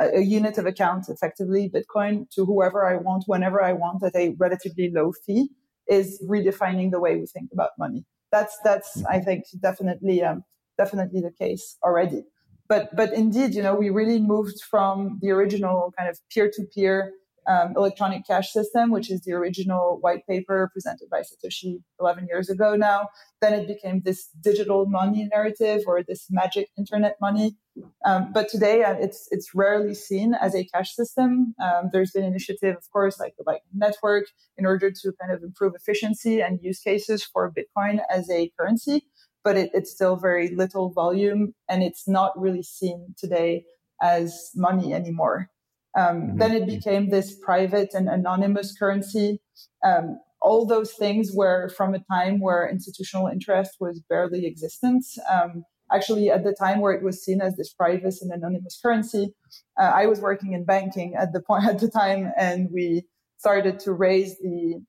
a, 0.00 0.18
a, 0.18 0.20
unit 0.20 0.58
of 0.58 0.66
account, 0.66 1.06
effectively 1.08 1.70
Bitcoin, 1.70 2.28
to 2.30 2.44
whoever 2.44 2.84
I 2.84 2.96
want, 2.96 3.24
whenever 3.26 3.62
I 3.62 3.72
want, 3.72 4.02
at 4.02 4.14
a 4.14 4.34
relatively 4.38 4.90
low 4.90 5.12
fee 5.26 5.48
is 5.88 6.22
redefining 6.28 6.90
the 6.90 7.00
way 7.00 7.16
we 7.16 7.26
think 7.26 7.50
about 7.52 7.70
money. 7.78 8.04
That's 8.30 8.56
that's 8.64 8.98
mm-hmm. 8.98 9.06
I 9.08 9.20
think 9.20 9.44
definitely 9.60 10.22
um, 10.22 10.44
definitely 10.78 11.20
the 11.20 11.32
case 11.32 11.76
already. 11.84 12.24
But 12.68 12.94
but 12.96 13.12
indeed, 13.12 13.54
you 13.54 13.62
know, 13.62 13.74
we 13.74 13.90
really 13.90 14.20
moved 14.20 14.62
from 14.62 15.18
the 15.20 15.30
original 15.30 15.92
kind 15.98 16.08
of 16.08 16.18
peer 16.32 16.50
to 16.54 16.62
peer 16.74 17.12
um, 17.46 17.74
electronic 17.76 18.26
cash 18.26 18.52
system, 18.52 18.90
which 18.90 19.10
is 19.10 19.22
the 19.22 19.32
original 19.32 19.98
white 20.00 20.26
paper 20.26 20.70
presented 20.72 21.08
by 21.10 21.20
Satoshi 21.20 21.82
11 22.00 22.26
years 22.28 22.48
ago 22.48 22.76
now. 22.76 23.08
Then 23.40 23.54
it 23.54 23.66
became 23.66 24.02
this 24.04 24.28
digital 24.40 24.86
money 24.86 25.28
narrative 25.32 25.82
or 25.86 26.02
this 26.02 26.26
magic 26.30 26.68
internet 26.78 27.16
money. 27.20 27.56
Um, 28.04 28.32
but 28.32 28.48
today 28.48 28.84
uh, 28.84 28.94
it's 28.94 29.28
it's 29.30 29.54
rarely 29.54 29.94
seen 29.94 30.34
as 30.34 30.54
a 30.54 30.64
cash 30.64 30.94
system. 30.94 31.54
Um, 31.62 31.90
there's 31.92 32.10
been 32.12 32.24
initiative, 32.24 32.76
of 32.76 32.90
course, 32.92 33.18
like 33.18 33.34
the 33.36 33.44
Lightning 33.46 33.72
Network, 33.74 34.26
in 34.58 34.66
order 34.66 34.90
to 34.90 35.12
kind 35.20 35.32
of 35.32 35.42
improve 35.42 35.74
efficiency 35.74 36.40
and 36.40 36.60
use 36.62 36.80
cases 36.80 37.24
for 37.24 37.50
Bitcoin 37.50 38.00
as 38.10 38.30
a 38.30 38.50
currency. 38.58 39.06
But 39.42 39.56
it, 39.56 39.70
it's 39.74 39.90
still 39.90 40.16
very 40.16 40.54
little 40.54 40.90
volume, 40.90 41.54
and 41.68 41.82
it's 41.82 42.06
not 42.06 42.38
really 42.38 42.62
seen 42.62 43.14
today 43.18 43.64
as 44.00 44.50
money 44.54 44.92
anymore. 44.92 45.48
Um, 45.96 46.22
mm-hmm. 46.22 46.38
Then 46.38 46.52
it 46.52 46.66
became 46.66 47.10
this 47.10 47.34
private 47.38 47.90
and 47.92 48.08
anonymous 48.08 48.74
currency. 48.76 49.40
Um, 49.84 50.18
all 50.40 50.66
those 50.66 50.92
things 50.94 51.30
were 51.32 51.68
from 51.68 51.94
a 51.94 52.00
time 52.10 52.40
where 52.40 52.68
institutional 52.68 53.28
interest 53.28 53.76
was 53.80 54.02
barely 54.08 54.46
existent. 54.46 55.04
Um, 55.30 55.64
actually, 55.92 56.30
at 56.30 56.44
the 56.44 56.54
time 56.58 56.80
where 56.80 56.92
it 56.92 57.02
was 57.02 57.24
seen 57.24 57.40
as 57.40 57.56
this 57.56 57.72
private 57.72 58.14
and 58.20 58.32
anonymous 58.32 58.78
currency, 58.82 59.34
uh, 59.80 59.92
I 59.94 60.06
was 60.06 60.20
working 60.20 60.52
in 60.52 60.64
banking 60.64 61.14
at 61.14 61.32
the 61.32 61.40
point 61.40 61.64
at 61.68 61.78
the 61.78 61.88
time, 61.88 62.32
and 62.36 62.68
we 62.72 63.04
started 63.38 63.78
to 63.80 63.92
raise 63.92 64.38
the 64.38 64.82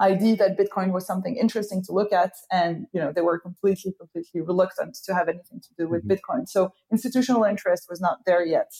idea 0.00 0.36
that 0.36 0.56
Bitcoin 0.56 0.92
was 0.92 1.06
something 1.06 1.36
interesting 1.36 1.82
to 1.84 1.92
look 1.92 2.12
at, 2.12 2.32
and 2.52 2.86
you 2.92 3.00
know 3.00 3.12
they 3.12 3.20
were 3.20 3.38
completely, 3.38 3.92
completely 3.98 4.40
reluctant 4.40 4.96
to 5.04 5.14
have 5.14 5.28
anything 5.28 5.60
to 5.60 5.68
do 5.78 5.88
with 5.88 6.06
mm-hmm. 6.06 6.12
Bitcoin. 6.12 6.48
So 6.48 6.72
institutional 6.92 7.44
interest 7.44 7.86
was 7.88 8.00
not 8.00 8.18
there 8.26 8.44
yet. 8.44 8.70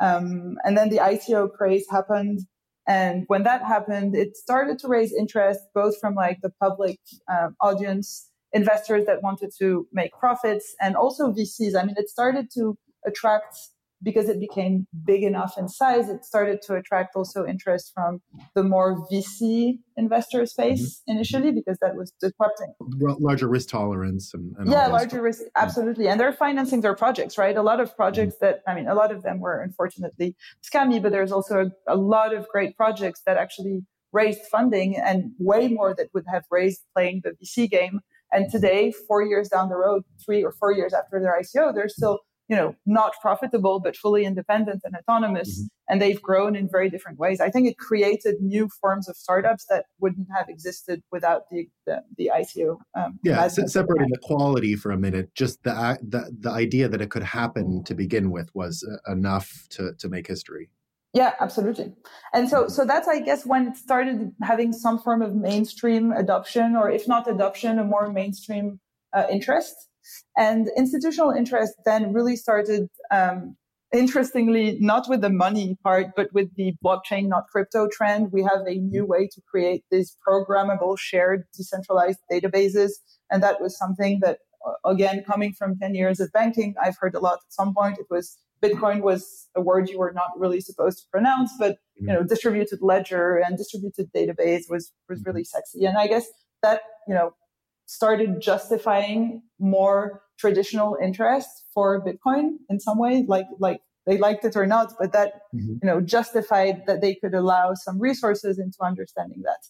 Um, 0.00 0.56
and 0.64 0.76
then 0.76 0.90
the 0.90 0.98
ICO 0.98 1.52
craze 1.52 1.86
happened, 1.90 2.40
and 2.86 3.24
when 3.26 3.42
that 3.42 3.64
happened, 3.64 4.14
it 4.14 4.36
started 4.36 4.78
to 4.80 4.88
raise 4.88 5.12
interest 5.12 5.60
both 5.74 5.98
from 5.98 6.14
like 6.14 6.38
the 6.42 6.50
public 6.60 6.98
um, 7.28 7.56
audience, 7.60 8.30
investors 8.52 9.06
that 9.06 9.22
wanted 9.22 9.50
to 9.58 9.88
make 9.92 10.12
profits, 10.12 10.74
and 10.80 10.94
also 10.94 11.32
VCs. 11.32 11.74
I 11.76 11.84
mean, 11.84 11.96
it 11.98 12.08
started 12.08 12.48
to 12.54 12.78
attract 13.04 13.56
because 14.02 14.28
it 14.28 14.38
became 14.38 14.86
big 15.04 15.22
enough 15.22 15.54
in 15.58 15.68
size, 15.68 16.08
it 16.08 16.24
started 16.24 16.60
to 16.62 16.74
attract 16.74 17.16
also 17.16 17.46
interest 17.46 17.92
from 17.94 18.20
the 18.54 18.62
more 18.62 19.06
VC 19.10 19.78
investor 19.96 20.44
space 20.46 21.00
mm-hmm. 21.00 21.16
initially, 21.16 21.50
because 21.52 21.78
that 21.80 21.96
was 21.96 22.12
disrupting. 22.20 22.74
Larger 22.80 23.48
risk 23.48 23.68
tolerance 23.68 24.32
and, 24.34 24.54
and 24.58 24.70
yeah, 24.70 24.86
larger 24.88 25.22
risk, 25.22 25.42
absolutely. 25.56 26.08
And 26.08 26.20
they're 26.20 26.32
financing 26.32 26.82
their 26.82 26.94
projects, 26.94 27.38
right? 27.38 27.56
A 27.56 27.62
lot 27.62 27.80
of 27.80 27.96
projects 27.96 28.34
mm-hmm. 28.36 28.46
that, 28.46 28.62
I 28.66 28.74
mean, 28.74 28.86
a 28.86 28.94
lot 28.94 29.10
of 29.10 29.22
them 29.22 29.40
were 29.40 29.62
unfortunately 29.62 30.36
scammy, 30.62 31.02
but 31.02 31.12
there's 31.12 31.32
also 31.32 31.70
a, 31.88 31.94
a 31.94 31.96
lot 31.96 32.34
of 32.34 32.46
great 32.48 32.76
projects 32.76 33.22
that 33.26 33.36
actually 33.36 33.82
raised 34.12 34.40
funding 34.50 34.96
and 34.96 35.32
way 35.38 35.68
more 35.68 35.94
that 35.94 36.08
would 36.14 36.24
have 36.30 36.44
raised 36.50 36.82
playing 36.94 37.22
the 37.24 37.32
VC 37.32 37.68
game. 37.70 38.00
And 38.32 38.50
today, 38.50 38.92
four 39.06 39.22
years 39.22 39.48
down 39.48 39.68
the 39.68 39.76
road, 39.76 40.02
three 40.24 40.42
or 40.42 40.52
four 40.52 40.72
years 40.72 40.92
after 40.92 41.20
their 41.20 41.38
ICO, 41.40 41.72
they're 41.74 41.88
still 41.88 42.20
you 42.48 42.56
know 42.56 42.74
not 42.86 43.12
profitable 43.20 43.80
but 43.80 43.96
fully 43.96 44.24
independent 44.24 44.82
and 44.84 44.94
autonomous 44.96 45.58
mm-hmm. 45.58 45.66
and 45.88 46.00
they've 46.00 46.22
grown 46.22 46.54
in 46.54 46.68
very 46.70 46.88
different 46.88 47.18
ways. 47.18 47.40
I 47.40 47.50
think 47.50 47.68
it 47.68 47.78
created 47.78 48.36
new 48.40 48.68
forms 48.80 49.08
of 49.08 49.16
startups 49.16 49.66
that 49.68 49.86
wouldn't 50.00 50.28
have 50.34 50.48
existed 50.48 51.02
without 51.10 51.42
the 51.50 51.68
the, 51.86 52.02
the 52.16 52.30
ico 52.34 52.78
um, 52.96 53.18
yeah 53.22 53.46
separating 53.48 54.10
the 54.10 54.18
quality 54.22 54.76
for 54.76 54.90
a 54.90 54.98
minute 54.98 55.34
just 55.34 55.62
the, 55.62 55.98
the 56.02 56.30
the 56.38 56.50
idea 56.50 56.88
that 56.88 57.00
it 57.00 57.10
could 57.10 57.22
happen 57.22 57.82
to 57.84 57.94
begin 57.94 58.30
with 58.30 58.50
was 58.54 58.86
uh, 58.88 59.12
enough 59.12 59.66
to 59.70 59.92
to 59.98 60.08
make 60.08 60.26
history. 60.26 60.70
Yeah 61.12 61.32
absolutely. 61.40 61.94
And 62.32 62.48
so 62.48 62.68
so 62.68 62.84
that's 62.84 63.08
i 63.08 63.20
guess 63.20 63.46
when 63.46 63.68
it 63.68 63.76
started 63.76 64.32
having 64.42 64.72
some 64.72 64.98
form 64.98 65.22
of 65.22 65.34
mainstream 65.34 66.12
adoption 66.12 66.76
or 66.76 66.90
if 66.90 67.08
not 67.08 67.28
adoption 67.28 67.78
a 67.78 67.84
more 67.84 68.12
mainstream 68.12 68.80
uh, 69.12 69.26
interest 69.30 69.74
and 70.36 70.68
institutional 70.76 71.30
interest 71.30 71.74
then 71.84 72.12
really 72.12 72.36
started, 72.36 72.88
um, 73.10 73.56
interestingly, 73.92 74.78
not 74.80 75.08
with 75.08 75.20
the 75.20 75.30
money 75.30 75.76
part, 75.82 76.08
but 76.16 76.32
with 76.32 76.54
the 76.56 76.74
blockchain, 76.84 77.28
not 77.28 77.44
crypto 77.50 77.88
trend. 77.90 78.32
We 78.32 78.42
have 78.42 78.66
a 78.66 78.74
new 78.74 79.04
way 79.04 79.28
to 79.32 79.40
create 79.50 79.84
these 79.90 80.16
programmable, 80.26 80.98
shared, 80.98 81.44
decentralized 81.56 82.18
databases. 82.30 82.92
And 83.30 83.42
that 83.42 83.60
was 83.60 83.78
something 83.78 84.20
that, 84.22 84.38
uh, 84.66 84.88
again, 84.88 85.24
coming 85.24 85.52
from 85.52 85.78
10 85.78 85.94
years 85.94 86.20
of 86.20 86.32
banking, 86.32 86.74
I've 86.82 86.96
heard 86.98 87.14
a 87.14 87.20
lot 87.20 87.38
at 87.46 87.52
some 87.52 87.74
point. 87.74 87.98
It 87.98 88.06
was 88.10 88.38
Bitcoin 88.62 89.02
was 89.02 89.48
a 89.54 89.60
word 89.60 89.88
you 89.88 89.98
were 89.98 90.12
not 90.12 90.30
really 90.38 90.60
supposed 90.60 90.98
to 90.98 91.04
pronounce, 91.10 91.52
but 91.58 91.78
you 91.94 92.06
know, 92.06 92.22
distributed 92.22 92.80
ledger 92.82 93.36
and 93.36 93.56
distributed 93.56 94.10
database 94.14 94.64
was 94.68 94.92
was 95.08 95.22
really 95.24 95.44
sexy. 95.44 95.84
And 95.84 95.98
I 95.98 96.06
guess 96.06 96.26
that 96.62 96.80
you 97.06 97.14
know 97.14 97.34
started 97.86 98.40
justifying 98.40 99.42
more 99.58 100.22
traditional 100.38 100.96
interest 101.02 101.48
for 101.72 102.04
Bitcoin 102.04 102.56
in 102.68 102.78
some 102.80 102.98
way, 102.98 103.24
like 103.26 103.46
like 103.58 103.80
they 104.06 104.18
liked 104.18 104.44
it 104.44 104.56
or 104.56 104.66
not, 104.66 104.92
but 104.98 105.12
that 105.12 105.34
mm-hmm. 105.54 105.74
you 105.82 105.86
know 105.88 106.00
justified 106.00 106.82
that 106.86 107.00
they 107.00 107.14
could 107.14 107.34
allow 107.34 107.74
some 107.74 108.00
resources 108.00 108.58
into 108.58 108.78
understanding 108.82 109.42
that. 109.44 109.66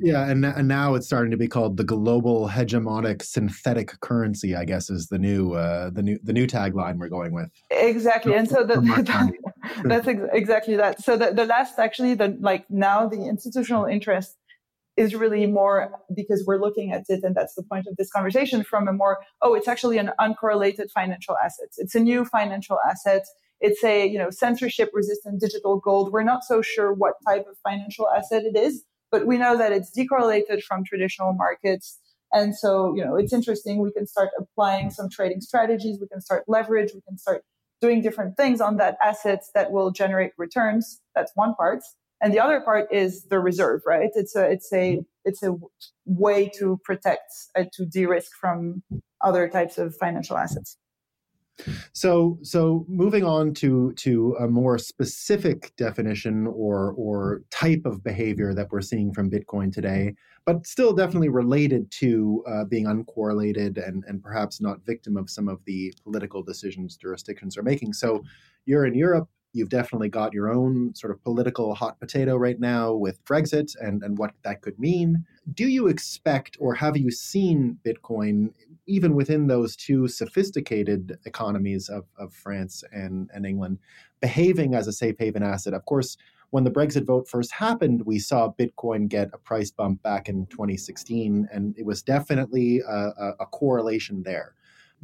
Yeah, 0.00 0.28
and 0.28 0.44
and 0.44 0.68
now 0.68 0.94
it's 0.94 1.06
starting 1.06 1.30
to 1.30 1.36
be 1.36 1.48
called 1.48 1.76
the 1.76 1.84
global 1.84 2.48
hegemonic 2.48 3.22
synthetic 3.22 4.00
currency. 4.00 4.56
I 4.56 4.64
guess 4.64 4.88
is 4.88 5.08
the 5.08 5.18
new 5.18 5.52
uh, 5.52 5.90
the 5.90 6.02
new 6.02 6.18
the 6.22 6.32
new 6.32 6.46
tagline 6.46 6.98
we're 6.98 7.08
going 7.08 7.32
with. 7.32 7.50
Exactly, 7.70 8.34
and 8.34 8.48
so 8.48 8.64
that, 8.64 9.32
that's 9.84 10.08
ex- 10.08 10.22
exactly 10.32 10.76
that. 10.76 11.02
So 11.02 11.16
the, 11.16 11.32
the 11.32 11.44
last 11.44 11.78
actually 11.78 12.14
the 12.14 12.36
like 12.40 12.64
now 12.70 13.06
the 13.06 13.22
institutional 13.26 13.84
interest 13.84 14.36
is 14.96 15.14
really 15.14 15.46
more 15.46 15.92
because 16.14 16.44
we're 16.46 16.60
looking 16.60 16.92
at 16.92 17.04
it, 17.08 17.22
and 17.22 17.34
that's 17.34 17.54
the 17.54 17.62
point 17.62 17.86
of 17.86 17.96
this 17.96 18.10
conversation 18.10 18.64
from 18.64 18.88
a 18.88 18.92
more, 18.92 19.18
oh, 19.42 19.54
it's 19.54 19.68
actually 19.68 19.98
an 19.98 20.10
uncorrelated 20.18 20.90
financial 20.90 21.36
asset. 21.44 21.68
It's 21.76 21.94
a 21.94 22.00
new 22.00 22.24
financial 22.24 22.78
asset. 22.88 23.24
It's 23.60 23.82
a, 23.84 24.06
you 24.06 24.18
know, 24.18 24.30
censorship 24.30 24.90
resistant 24.92 25.40
digital 25.40 25.78
gold. 25.78 26.12
We're 26.12 26.22
not 26.22 26.44
so 26.44 26.62
sure 26.62 26.92
what 26.92 27.14
type 27.26 27.46
of 27.48 27.56
financial 27.62 28.08
asset 28.08 28.44
it 28.44 28.56
is, 28.56 28.84
but 29.10 29.26
we 29.26 29.38
know 29.38 29.56
that 29.56 29.72
it's 29.72 29.90
decorrelated 29.96 30.62
from 30.62 30.84
traditional 30.84 31.32
markets. 31.32 31.98
And 32.32 32.56
so, 32.56 32.94
you 32.96 33.04
know, 33.04 33.16
it's 33.16 33.32
interesting. 33.32 33.80
We 33.80 33.92
can 33.92 34.06
start 34.06 34.30
applying 34.38 34.90
some 34.90 35.08
trading 35.08 35.40
strategies. 35.40 35.98
We 36.00 36.08
can 36.08 36.20
start 36.20 36.44
leverage. 36.48 36.92
We 36.94 37.02
can 37.06 37.18
start 37.18 37.44
doing 37.80 38.00
different 38.00 38.36
things 38.36 38.60
on 38.60 38.78
that 38.78 38.96
assets 39.02 39.50
that 39.54 39.70
will 39.70 39.90
generate 39.90 40.32
returns. 40.38 41.00
That's 41.14 41.32
one 41.34 41.54
part 41.54 41.82
and 42.22 42.32
the 42.32 42.40
other 42.40 42.60
part 42.60 42.92
is 42.92 43.24
the 43.24 43.38
reserve 43.38 43.82
right? 43.86 44.10
It's 44.14 44.34
a 44.36 44.50
it's 44.50 44.72
a 44.72 45.00
it's 45.24 45.42
a 45.42 45.54
way 46.04 46.50
to 46.58 46.80
protect 46.84 47.32
uh, 47.56 47.64
to 47.74 47.86
de-risk 47.86 48.30
from 48.40 48.82
other 49.22 49.48
types 49.48 49.78
of 49.78 49.94
financial 49.96 50.36
assets. 50.36 50.78
So 51.92 52.38
so 52.42 52.84
moving 52.88 53.24
on 53.24 53.54
to 53.54 53.92
to 53.94 54.36
a 54.38 54.46
more 54.46 54.78
specific 54.78 55.72
definition 55.76 56.46
or 56.46 56.92
or 56.96 57.42
type 57.50 57.82
of 57.86 58.04
behavior 58.04 58.52
that 58.54 58.70
we're 58.70 58.82
seeing 58.82 59.12
from 59.12 59.30
bitcoin 59.30 59.72
today 59.72 60.14
but 60.44 60.66
still 60.66 60.92
definitely 60.92 61.28
related 61.28 61.90
to 61.90 62.44
uh, 62.46 62.64
being 62.64 62.84
uncorrelated 62.84 63.84
and 63.86 64.04
and 64.06 64.22
perhaps 64.22 64.60
not 64.60 64.84
victim 64.84 65.16
of 65.16 65.30
some 65.30 65.48
of 65.48 65.64
the 65.64 65.92
political 66.04 66.42
decisions 66.42 66.96
jurisdictions 66.96 67.56
are 67.56 67.62
making. 67.62 67.92
So 67.92 68.22
you're 68.66 68.84
in 68.84 68.94
europe 68.94 69.28
You've 69.56 69.70
definitely 69.70 70.08
got 70.08 70.32
your 70.32 70.50
own 70.52 70.94
sort 70.94 71.10
of 71.10 71.22
political 71.24 71.74
hot 71.74 71.98
potato 71.98 72.36
right 72.36 72.60
now 72.60 72.92
with 72.92 73.24
Brexit 73.24 73.74
and, 73.80 74.02
and 74.02 74.18
what 74.18 74.32
that 74.42 74.60
could 74.60 74.78
mean. 74.78 75.24
Do 75.54 75.66
you 75.66 75.86
expect 75.86 76.56
or 76.60 76.74
have 76.74 76.96
you 76.96 77.10
seen 77.10 77.78
Bitcoin, 77.84 78.52
even 78.86 79.14
within 79.14 79.46
those 79.46 79.74
two 79.76 80.08
sophisticated 80.08 81.18
economies 81.24 81.88
of, 81.88 82.04
of 82.18 82.34
France 82.34 82.84
and, 82.92 83.30
and 83.32 83.46
England, 83.46 83.78
behaving 84.20 84.74
as 84.74 84.86
a 84.86 84.92
safe 84.92 85.16
haven 85.18 85.42
asset? 85.42 85.72
Of 85.72 85.86
course, 85.86 86.16
when 86.50 86.64
the 86.64 86.70
Brexit 86.70 87.06
vote 87.06 87.28
first 87.28 87.52
happened, 87.52 88.06
we 88.06 88.18
saw 88.18 88.52
Bitcoin 88.52 89.08
get 89.08 89.30
a 89.32 89.38
price 89.38 89.70
bump 89.70 90.02
back 90.02 90.28
in 90.28 90.46
2016, 90.46 91.48
and 91.52 91.74
it 91.76 91.84
was 91.84 92.02
definitely 92.02 92.80
a, 92.86 92.92
a, 92.92 93.32
a 93.40 93.46
correlation 93.46 94.22
there. 94.22 94.54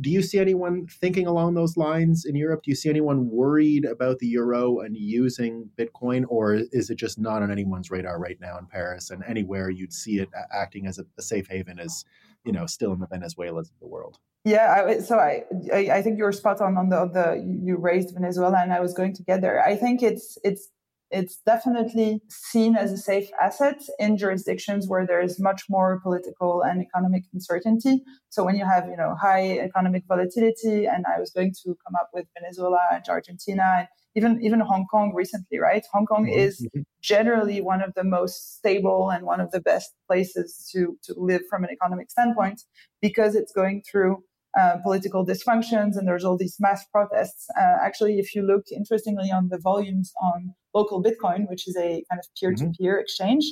Do 0.00 0.10
you 0.10 0.22
see 0.22 0.38
anyone 0.38 0.86
thinking 0.86 1.26
along 1.26 1.54
those 1.54 1.76
lines 1.76 2.24
in 2.24 2.34
Europe? 2.34 2.62
Do 2.64 2.70
you 2.70 2.74
see 2.74 2.88
anyone 2.88 3.28
worried 3.28 3.84
about 3.84 4.18
the 4.18 4.26
euro 4.26 4.80
and 4.80 4.96
using 4.96 5.70
Bitcoin, 5.78 6.24
or 6.28 6.54
is 6.54 6.90
it 6.90 6.96
just 6.96 7.18
not 7.18 7.42
on 7.42 7.50
anyone's 7.50 7.90
radar 7.90 8.18
right 8.18 8.38
now 8.40 8.58
in 8.58 8.66
Paris 8.66 9.10
and 9.10 9.22
anywhere 9.26 9.70
you'd 9.70 9.92
see 9.92 10.18
it 10.18 10.28
acting 10.52 10.86
as 10.86 10.98
a, 10.98 11.04
a 11.18 11.22
safe 11.22 11.46
haven 11.48 11.78
as 11.78 12.04
you 12.44 12.52
know 12.52 12.66
still 12.66 12.92
in 12.92 13.00
the 13.00 13.06
Venezuelas 13.06 13.68
of 13.68 13.78
the 13.80 13.86
world? 13.86 14.18
Yeah, 14.44 14.84
I, 14.86 14.98
so 14.98 15.18
I, 15.18 15.44
I 15.72 16.02
think 16.02 16.18
you're 16.18 16.32
spot 16.32 16.60
on 16.60 16.76
on 16.76 16.88
the, 16.88 16.98
on 16.98 17.12
the 17.12 17.60
you 17.62 17.76
raised 17.76 18.14
Venezuela, 18.14 18.60
and 18.60 18.72
I 18.72 18.80
was 18.80 18.92
going 18.92 19.14
to 19.14 19.22
get 19.22 19.40
there. 19.40 19.62
I 19.62 19.76
think 19.76 20.02
it's 20.02 20.38
it's 20.42 20.68
it's 21.12 21.36
definitely 21.44 22.20
seen 22.28 22.74
as 22.74 22.90
a 22.90 22.96
safe 22.96 23.28
asset 23.40 23.80
in 23.98 24.16
jurisdictions 24.16 24.88
where 24.88 25.06
there 25.06 25.20
is 25.20 25.38
much 25.38 25.64
more 25.68 26.00
political 26.02 26.62
and 26.62 26.82
economic 26.82 27.24
uncertainty. 27.32 28.02
So 28.30 28.44
when 28.44 28.56
you 28.56 28.64
have, 28.64 28.86
you 28.88 28.96
know, 28.96 29.14
high 29.20 29.58
economic 29.58 30.04
volatility, 30.08 30.86
and 30.86 31.04
I 31.06 31.20
was 31.20 31.30
going 31.30 31.52
to 31.64 31.76
come 31.84 31.94
up 32.00 32.08
with 32.14 32.26
Venezuela 32.40 32.80
and 32.90 33.04
Argentina 33.08 33.74
and 33.78 33.88
even 34.14 34.42
even 34.42 34.60
Hong 34.60 34.86
Kong 34.90 35.12
recently, 35.14 35.58
right? 35.58 35.84
Hong 35.92 36.06
Kong 36.06 36.26
mm-hmm. 36.26 36.38
is 36.38 36.60
mm-hmm. 36.60 36.82
generally 37.02 37.60
one 37.60 37.82
of 37.82 37.94
the 37.94 38.04
most 38.04 38.56
stable 38.56 39.10
and 39.10 39.24
one 39.24 39.40
of 39.40 39.50
the 39.50 39.60
best 39.60 39.92
places 40.06 40.68
to 40.72 40.98
to 41.04 41.14
live 41.16 41.42
from 41.48 41.64
an 41.64 41.70
economic 41.70 42.10
standpoint 42.10 42.62
because 43.00 43.34
it's 43.34 43.52
going 43.52 43.82
through 43.90 44.22
uh, 44.58 44.76
political 44.82 45.24
dysfunctions 45.24 45.96
and 45.96 46.06
there's 46.06 46.24
all 46.24 46.36
these 46.36 46.56
mass 46.60 46.84
protests. 46.92 47.46
Uh, 47.58 47.76
actually, 47.82 48.18
if 48.18 48.34
you 48.34 48.42
look 48.42 48.64
interestingly 48.74 49.30
on 49.30 49.48
the 49.48 49.58
volumes 49.58 50.12
on 50.20 50.54
local 50.74 51.02
Bitcoin, 51.02 51.48
which 51.48 51.66
is 51.68 51.76
a 51.76 52.04
kind 52.10 52.18
of 52.18 52.26
peer 52.38 52.52
to 52.54 52.70
peer 52.78 52.98
exchange, 52.98 53.44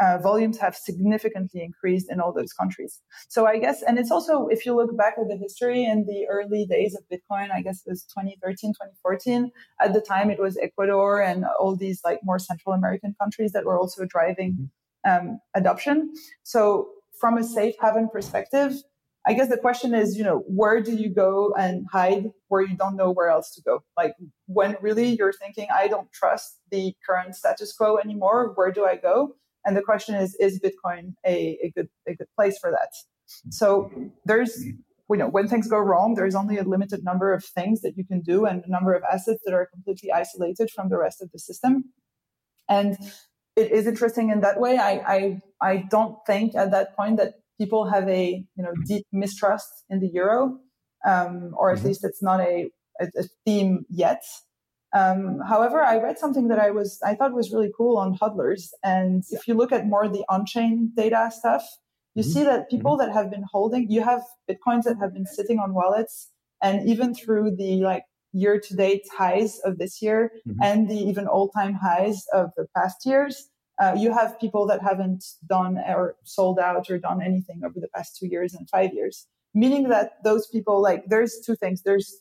uh, 0.00 0.18
volumes 0.18 0.58
have 0.58 0.74
significantly 0.74 1.62
increased 1.62 2.10
in 2.10 2.20
all 2.20 2.32
those 2.32 2.52
countries. 2.52 3.02
So 3.28 3.46
I 3.46 3.58
guess, 3.58 3.82
and 3.82 3.98
it's 3.98 4.10
also, 4.10 4.46
if 4.46 4.64
you 4.64 4.74
look 4.74 4.96
back 4.96 5.14
at 5.20 5.28
the 5.28 5.36
history 5.36 5.84
in 5.84 6.06
the 6.06 6.26
early 6.28 6.64
days 6.64 6.96
of 6.96 7.04
Bitcoin, 7.12 7.52
I 7.52 7.60
guess 7.60 7.82
it 7.86 7.90
was 7.90 8.04
2013, 8.04 8.72
2014. 8.72 9.50
At 9.80 9.92
the 9.92 10.00
time, 10.00 10.30
it 10.30 10.40
was 10.40 10.56
Ecuador 10.56 11.20
and 11.20 11.44
all 11.58 11.76
these 11.76 12.00
like 12.04 12.20
more 12.24 12.38
Central 12.38 12.74
American 12.74 13.14
countries 13.20 13.52
that 13.52 13.66
were 13.66 13.78
also 13.78 14.06
driving 14.06 14.70
mm-hmm. 15.06 15.28
um, 15.28 15.40
adoption. 15.54 16.12
So 16.44 16.88
from 17.20 17.36
a 17.36 17.44
safe 17.44 17.74
haven 17.80 18.08
perspective, 18.08 18.72
I 19.26 19.34
guess 19.34 19.48
the 19.48 19.58
question 19.58 19.94
is, 19.94 20.16
you 20.16 20.24
know, 20.24 20.44
where 20.46 20.80
do 20.80 20.96
you 20.96 21.12
go 21.12 21.52
and 21.58 21.86
hide 21.92 22.30
where 22.48 22.62
you 22.62 22.76
don't 22.76 22.96
know 22.96 23.10
where 23.10 23.28
else 23.28 23.54
to 23.54 23.62
go? 23.62 23.80
Like 23.96 24.14
when 24.46 24.76
really 24.80 25.14
you're 25.16 25.32
thinking, 25.32 25.68
I 25.74 25.88
don't 25.88 26.10
trust 26.12 26.58
the 26.70 26.94
current 27.06 27.34
status 27.34 27.72
quo 27.72 27.98
anymore, 27.98 28.52
where 28.54 28.72
do 28.72 28.86
I 28.86 28.96
go? 28.96 29.34
And 29.64 29.76
the 29.76 29.82
question 29.82 30.14
is, 30.14 30.34
is 30.40 30.58
Bitcoin 30.58 31.14
a, 31.26 31.58
a 31.62 31.72
good 31.76 31.88
a 32.08 32.14
good 32.14 32.28
place 32.34 32.58
for 32.58 32.70
that? 32.70 32.88
So 33.50 33.90
there's 34.24 34.64
you 35.10 35.16
know, 35.16 35.28
when 35.28 35.48
things 35.48 35.66
go 35.66 35.78
wrong, 35.78 36.14
there's 36.14 36.36
only 36.36 36.56
a 36.56 36.62
limited 36.62 37.02
number 37.02 37.34
of 37.34 37.44
things 37.44 37.82
that 37.82 37.96
you 37.96 38.04
can 38.04 38.20
do 38.20 38.46
and 38.46 38.62
a 38.64 38.70
number 38.70 38.94
of 38.94 39.02
assets 39.12 39.42
that 39.44 39.52
are 39.52 39.66
completely 39.66 40.12
isolated 40.12 40.70
from 40.70 40.88
the 40.88 40.96
rest 40.96 41.20
of 41.20 41.30
the 41.32 41.38
system. 41.38 41.84
And 42.68 42.96
it 43.56 43.72
is 43.72 43.88
interesting 43.88 44.30
in 44.30 44.40
that 44.40 44.60
way. 44.60 44.78
I, 44.78 44.92
I, 44.92 45.40
I 45.60 45.76
don't 45.90 46.16
think 46.26 46.54
at 46.54 46.70
that 46.70 46.96
point 46.96 47.16
that 47.16 47.39
people 47.60 47.82
have 47.94 48.08
a 48.08 48.24
you 48.56 48.62
know 48.64 48.74
deep 48.86 49.06
mistrust 49.12 49.70
in 49.90 50.00
the 50.00 50.10
euro, 50.20 50.58
um, 51.06 51.52
or 51.58 51.70
at 51.70 51.78
mm-hmm. 51.78 51.88
least 51.88 52.04
it's 52.04 52.22
not 52.22 52.40
a, 52.40 52.70
a, 53.00 53.06
a 53.22 53.24
theme 53.44 53.84
yet. 53.88 54.22
Um, 55.00 55.38
however, 55.48 55.80
I 55.92 55.96
read 55.98 56.18
something 56.18 56.48
that 56.48 56.58
I 56.58 56.70
was 56.78 56.98
I 57.10 57.14
thought 57.14 57.32
was 57.42 57.52
really 57.52 57.72
cool 57.76 57.96
on 58.02 58.16
hodlers, 58.20 58.64
and 58.82 59.22
if 59.30 59.46
you 59.46 59.54
look 59.54 59.72
at 59.72 59.86
more 59.86 60.08
the 60.08 60.24
on-chain 60.28 60.92
data 60.96 61.30
stuff, 61.40 61.64
you 62.14 62.22
mm-hmm. 62.22 62.32
see 62.32 62.44
that 62.50 62.70
people 62.70 62.92
mm-hmm. 62.92 63.06
that 63.06 63.18
have 63.18 63.30
been 63.30 63.46
holding, 63.54 63.90
you 63.90 64.02
have 64.02 64.22
bitcoins 64.48 64.84
that 64.84 64.96
have 65.02 65.12
been 65.12 65.26
sitting 65.26 65.58
on 65.58 65.74
wallets, 65.74 66.30
and 66.62 66.88
even 66.88 67.14
through 67.14 67.56
the 67.56 67.72
like 67.90 68.04
year-to-date 68.32 69.06
highs 69.20 69.58
of 69.64 69.78
this 69.78 70.00
year 70.00 70.30
mm-hmm. 70.46 70.62
and 70.62 70.88
the 70.88 71.00
even 71.10 71.26
all-time 71.26 71.74
highs 71.74 72.24
of 72.32 72.50
the 72.56 72.66
past 72.76 72.98
years, 73.04 73.34
uh, 73.80 73.94
you 73.96 74.12
have 74.12 74.38
people 74.38 74.66
that 74.66 74.82
haven't 74.82 75.24
done 75.48 75.78
or 75.78 76.14
sold 76.24 76.58
out 76.58 76.90
or 76.90 76.98
done 76.98 77.22
anything 77.22 77.62
over 77.64 77.80
the 77.80 77.88
past 77.94 78.16
two 78.18 78.26
years 78.26 78.52
and 78.54 78.68
five 78.68 78.92
years, 78.92 79.26
meaning 79.54 79.88
that 79.88 80.22
those 80.22 80.46
people, 80.46 80.82
like, 80.82 81.04
there's 81.06 81.40
two 81.44 81.56
things. 81.56 81.82
There's 81.82 82.20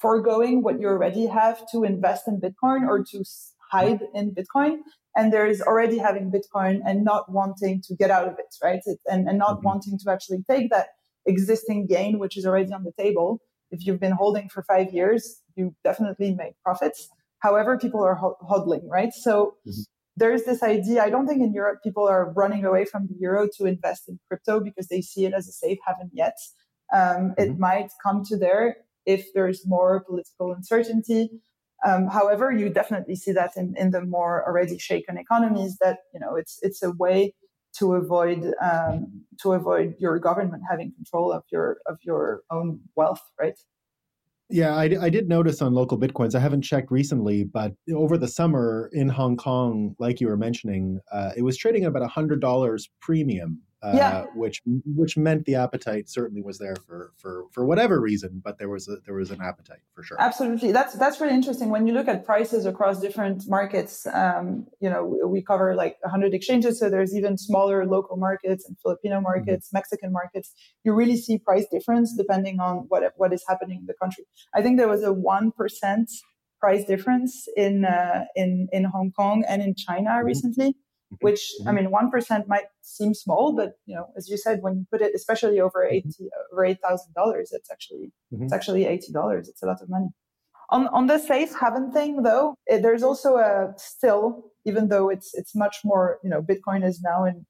foregoing 0.00 0.62
what 0.62 0.80
you 0.80 0.86
already 0.86 1.26
have 1.26 1.68
to 1.72 1.82
invest 1.82 2.28
in 2.28 2.40
Bitcoin 2.40 2.86
or 2.86 3.04
to 3.10 3.24
hide 3.72 4.00
in 4.14 4.32
Bitcoin. 4.32 4.78
And 5.16 5.32
there's 5.32 5.60
already 5.60 5.98
having 5.98 6.30
Bitcoin 6.30 6.80
and 6.86 7.04
not 7.04 7.30
wanting 7.30 7.82
to 7.82 7.96
get 7.96 8.10
out 8.10 8.28
of 8.28 8.34
it, 8.38 8.54
right? 8.62 8.80
It, 8.86 9.00
and, 9.06 9.28
and 9.28 9.38
not 9.38 9.56
mm-hmm. 9.56 9.66
wanting 9.66 9.98
to 9.98 10.10
actually 10.10 10.44
take 10.48 10.70
that 10.70 10.88
existing 11.26 11.86
gain, 11.88 12.20
which 12.20 12.36
is 12.36 12.46
already 12.46 12.72
on 12.72 12.84
the 12.84 12.92
table. 12.96 13.40
If 13.72 13.84
you've 13.86 14.00
been 14.00 14.12
holding 14.12 14.48
for 14.48 14.62
five 14.62 14.92
years, 14.92 15.42
you 15.56 15.74
definitely 15.82 16.34
make 16.34 16.54
profits. 16.62 17.08
However, 17.40 17.76
people 17.76 18.04
are 18.04 18.18
hodling, 18.48 18.82
right? 18.88 19.12
So 19.12 19.56
mm-hmm 19.66 19.82
there's 20.16 20.44
this 20.44 20.62
idea. 20.62 21.02
I 21.02 21.10
don't 21.10 21.26
think 21.26 21.42
in 21.42 21.52
Europe 21.52 21.80
people 21.82 22.06
are 22.06 22.32
running 22.32 22.64
away 22.64 22.84
from 22.84 23.06
the 23.06 23.14
euro 23.18 23.48
to 23.56 23.66
invest 23.66 24.08
in 24.08 24.18
crypto 24.28 24.60
because 24.60 24.88
they 24.88 25.00
see 25.00 25.24
it 25.24 25.32
as 25.32 25.48
a 25.48 25.52
safe 25.52 25.78
haven 25.86 26.10
yet. 26.12 26.36
Um, 26.92 27.00
mm-hmm. 27.00 27.42
It 27.42 27.58
might 27.58 27.90
come 28.02 28.22
to 28.26 28.36
there 28.36 28.76
if 29.06 29.32
there's 29.34 29.66
more 29.66 30.04
political 30.04 30.52
uncertainty. 30.52 31.30
Um, 31.84 32.06
however, 32.06 32.52
you 32.52 32.68
definitely 32.68 33.16
see 33.16 33.32
that 33.32 33.52
in, 33.56 33.74
in 33.76 33.90
the 33.90 34.02
more 34.02 34.44
already 34.46 34.78
shaken 34.78 35.16
economies 35.18 35.78
that 35.80 35.98
you 36.14 36.20
know 36.20 36.36
it's 36.36 36.58
it's 36.62 36.82
a 36.82 36.92
way 36.92 37.34
to 37.78 37.94
avoid 37.94 38.52
um, 38.60 39.24
to 39.42 39.52
avoid 39.52 39.94
your 39.98 40.18
government 40.18 40.62
having 40.70 40.92
control 40.92 41.32
of 41.32 41.42
your 41.50 41.78
of 41.86 41.98
your 42.02 42.42
own 42.50 42.80
wealth, 42.94 43.22
right? 43.40 43.58
Yeah, 44.50 44.74
I, 44.74 44.82
I 45.00 45.08
did 45.08 45.28
notice 45.28 45.62
on 45.62 45.72
LocalBitcoins. 45.72 46.34
I 46.34 46.40
haven't 46.40 46.62
checked 46.62 46.90
recently, 46.90 47.44
but 47.44 47.72
over 47.94 48.18
the 48.18 48.28
summer 48.28 48.90
in 48.92 49.08
Hong 49.08 49.36
Kong, 49.36 49.96
like 49.98 50.20
you 50.20 50.26
were 50.26 50.36
mentioning, 50.36 51.00
uh, 51.10 51.30
it 51.36 51.42
was 51.42 51.56
trading 51.56 51.84
at 51.84 51.88
about 51.88 52.10
hundred 52.10 52.40
dollars 52.40 52.90
premium 53.00 53.62
uh, 53.82 53.92
yeah. 53.94 54.24
which 54.34 54.62
which 54.64 55.16
meant 55.16 55.44
the 55.44 55.56
appetite 55.56 56.08
certainly 56.08 56.40
was 56.40 56.58
there 56.58 56.76
for 56.86 57.12
for 57.16 57.46
for 57.50 57.64
whatever 57.64 58.00
reason, 58.00 58.40
but 58.44 58.58
there 58.58 58.68
was 58.68 58.86
a, 58.88 58.96
there 59.04 59.14
was 59.14 59.32
an 59.32 59.40
appetite 59.42 59.80
for 59.92 60.04
sure. 60.04 60.16
Absolutely, 60.20 60.70
that's 60.70 60.94
that's 60.94 61.20
really 61.20 61.34
interesting 61.34 61.68
when 61.68 61.86
you 61.86 61.92
look 61.92 62.06
at 62.06 62.24
prices 62.24 62.64
across 62.64 63.00
different 63.00 63.48
markets. 63.48 64.06
Um, 64.06 64.66
you 64.80 64.88
know, 64.88 65.18
we 65.26 65.42
cover 65.42 65.74
like 65.74 65.96
100 66.02 66.32
exchanges, 66.32 66.78
so 66.78 66.88
there's 66.88 67.16
even 67.16 67.36
smaller 67.36 67.84
local 67.84 68.16
markets 68.16 68.64
and 68.68 68.76
Filipino 68.80 69.16
mm-hmm. 69.16 69.24
markets, 69.24 69.66
mm-hmm. 69.68 69.78
Mexican 69.78 70.12
markets. 70.12 70.52
You 70.84 70.92
really 70.94 71.16
see 71.16 71.38
price 71.38 71.66
difference 71.70 72.14
depending 72.16 72.60
on 72.60 72.86
what 72.88 73.02
what 73.16 73.32
is 73.32 73.44
happening 73.48 73.78
in 73.80 73.86
the 73.86 73.94
country. 73.94 74.24
I 74.54 74.62
think 74.62 74.78
there 74.78 74.88
was 74.88 75.02
a 75.02 75.12
one 75.12 75.50
percent 75.50 76.08
price 76.60 76.84
difference 76.84 77.48
in 77.56 77.84
uh, 77.84 78.26
in 78.36 78.68
in 78.72 78.84
Hong 78.84 79.10
Kong 79.10 79.44
and 79.48 79.60
in 79.60 79.74
China 79.74 80.10
mm-hmm. 80.10 80.26
recently 80.26 80.76
which 81.20 81.52
I 81.60 81.66
mm-hmm. 81.66 81.76
mean, 81.76 81.90
one 81.90 82.10
percent 82.10 82.48
might 82.48 82.66
seem 82.80 83.14
small, 83.14 83.52
but 83.52 83.74
you 83.86 83.94
know, 83.94 84.06
as 84.16 84.28
you 84.28 84.36
said, 84.36 84.62
when 84.62 84.76
you 84.76 84.86
put 84.90 85.02
it, 85.02 85.12
especially 85.14 85.60
over 85.60 85.80
mm-hmm. 85.84 85.96
eighty 85.96 86.30
over 86.52 86.64
eight 86.64 86.78
thousand 86.82 87.12
dollars, 87.14 87.52
it's 87.52 87.70
actually 87.70 88.12
mm-hmm. 88.32 88.44
it's 88.44 88.52
actually 88.52 88.86
eighty 88.86 89.12
dollars. 89.12 89.48
It's 89.48 89.62
a 89.62 89.66
lot 89.66 89.82
of 89.82 89.88
money. 89.88 90.08
On 90.70 90.88
on 90.88 91.06
the 91.06 91.18
safe 91.18 91.54
haven 91.60 91.92
thing, 91.92 92.22
though, 92.22 92.54
it, 92.66 92.82
there's 92.82 93.02
also 93.02 93.36
a 93.36 93.74
still, 93.76 94.52
even 94.64 94.88
though 94.88 95.10
it's 95.10 95.34
it's 95.34 95.54
much 95.54 95.78
more, 95.84 96.18
you 96.24 96.30
know, 96.30 96.42
Bitcoin 96.42 96.84
is 96.84 97.02
now 97.02 97.24
in 97.24 97.44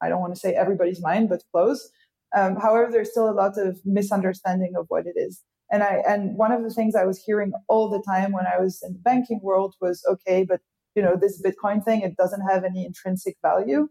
I 0.00 0.08
don't 0.08 0.20
want 0.20 0.34
to 0.34 0.40
say 0.40 0.54
everybody's 0.54 1.00
mind, 1.00 1.28
but 1.28 1.42
close. 1.52 1.90
Um, 2.36 2.56
however, 2.56 2.90
there's 2.90 3.10
still 3.10 3.30
a 3.30 3.32
lot 3.32 3.56
of 3.56 3.78
misunderstanding 3.84 4.74
of 4.76 4.86
what 4.88 5.06
it 5.06 5.14
is. 5.16 5.42
And 5.70 5.82
I 5.82 6.02
and 6.06 6.36
one 6.36 6.52
of 6.52 6.62
the 6.62 6.70
things 6.70 6.94
I 6.94 7.04
was 7.04 7.22
hearing 7.22 7.52
all 7.68 7.88
the 7.88 8.02
time 8.02 8.32
when 8.32 8.46
I 8.46 8.60
was 8.60 8.82
in 8.82 8.92
the 8.92 8.98
banking 8.98 9.40
world 9.42 9.74
was 9.80 10.04
okay, 10.08 10.44
but 10.44 10.60
you 10.94 11.02
know, 11.02 11.16
this 11.20 11.42
Bitcoin 11.42 11.84
thing, 11.84 12.02
it 12.02 12.16
doesn't 12.16 12.42
have 12.48 12.64
any 12.64 12.84
intrinsic 12.84 13.36
value. 13.42 13.88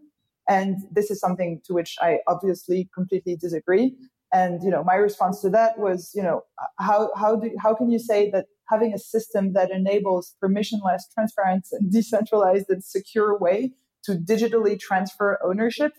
And 0.47 0.77
this 0.91 1.09
is 1.09 1.19
something 1.19 1.61
to 1.65 1.73
which 1.73 1.95
I 2.01 2.19
obviously 2.27 2.89
completely 2.93 3.35
disagree. 3.35 3.95
And, 4.33 4.61
you 4.63 4.69
know, 4.69 4.83
my 4.83 4.95
response 4.95 5.41
to 5.41 5.49
that 5.51 5.77
was, 5.77 6.11
you 6.15 6.23
know, 6.23 6.41
how, 6.79 7.11
how 7.15 7.35
do, 7.35 7.51
how 7.61 7.75
can 7.75 7.91
you 7.91 7.99
say 7.99 8.31
that 8.31 8.47
having 8.67 8.93
a 8.93 8.97
system 8.97 9.53
that 9.53 9.69
enables 9.71 10.35
permissionless, 10.43 11.01
transparent 11.13 11.67
and 11.71 11.91
decentralized 11.91 12.65
and 12.69 12.83
secure 12.83 13.37
way 13.37 13.71
to 14.05 14.13
digitally 14.13 14.79
transfer 14.79 15.39
ownership 15.43 15.93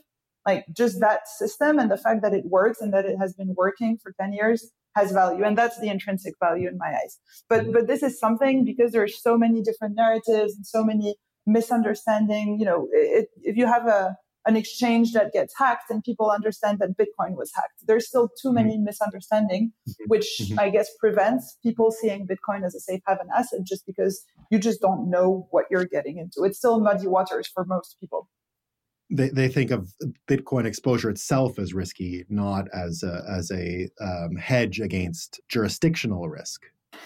like 0.46 0.66
just 0.76 1.00
that 1.00 1.26
system 1.28 1.78
and 1.78 1.90
the 1.90 1.96
fact 1.96 2.22
that 2.22 2.34
it 2.34 2.44
works 2.46 2.80
and 2.80 2.92
that 2.92 3.06
it 3.06 3.16
has 3.18 3.34
been 3.34 3.54
working 3.56 3.98
for 4.02 4.12
10 4.20 4.32
years 4.32 4.72
has 4.94 5.12
value 5.12 5.44
and 5.44 5.58
that's 5.58 5.78
the 5.80 5.88
intrinsic 5.88 6.34
value 6.40 6.68
in 6.68 6.78
my 6.78 6.94
eyes 7.02 7.18
but 7.48 7.62
mm-hmm. 7.62 7.72
but 7.72 7.86
this 7.86 8.02
is 8.02 8.18
something 8.18 8.64
because 8.64 8.92
there's 8.92 9.20
so 9.20 9.36
many 9.36 9.62
different 9.62 9.94
narratives 9.96 10.54
and 10.54 10.66
so 10.66 10.84
many 10.84 11.16
misunderstanding 11.46 12.56
you 12.58 12.64
know 12.64 12.88
it, 12.92 13.28
if 13.42 13.56
you 13.56 13.66
have 13.66 13.86
a 13.86 14.16
an 14.46 14.56
exchange 14.56 15.12
that 15.12 15.32
gets 15.32 15.54
hacked 15.56 15.90
and 15.90 16.04
people 16.04 16.30
understand 16.30 16.78
that 16.78 16.96
bitcoin 16.96 17.36
was 17.36 17.50
hacked 17.54 17.80
there's 17.86 18.06
still 18.06 18.28
too 18.40 18.48
mm-hmm. 18.48 18.56
many 18.56 18.78
misunderstanding 18.78 19.72
mm-hmm. 19.88 20.04
which 20.06 20.52
i 20.58 20.68
guess 20.70 20.88
prevents 20.98 21.58
people 21.62 21.90
seeing 21.90 22.26
bitcoin 22.26 22.64
as 22.64 22.74
a 22.74 22.80
safe 22.80 23.00
haven 23.06 23.26
asset 23.34 23.60
just 23.64 23.84
because 23.86 24.24
you 24.50 24.58
just 24.58 24.80
don't 24.80 25.10
know 25.10 25.46
what 25.50 25.66
you're 25.70 25.86
getting 25.86 26.18
into 26.18 26.44
it's 26.44 26.58
still 26.58 26.80
muddy 26.80 27.06
waters 27.06 27.48
for 27.52 27.64
most 27.64 27.96
people 28.00 28.28
they, 29.14 29.28
they 29.28 29.48
think 29.48 29.70
of 29.70 29.94
Bitcoin 30.28 30.64
exposure 30.66 31.08
itself 31.08 31.58
as 31.58 31.72
risky, 31.72 32.24
not 32.28 32.66
as 32.74 33.02
a, 33.02 33.22
as 33.30 33.50
a 33.50 33.88
um, 34.00 34.36
hedge 34.36 34.80
against 34.80 35.40
jurisdictional 35.48 36.28
risk. 36.28 36.62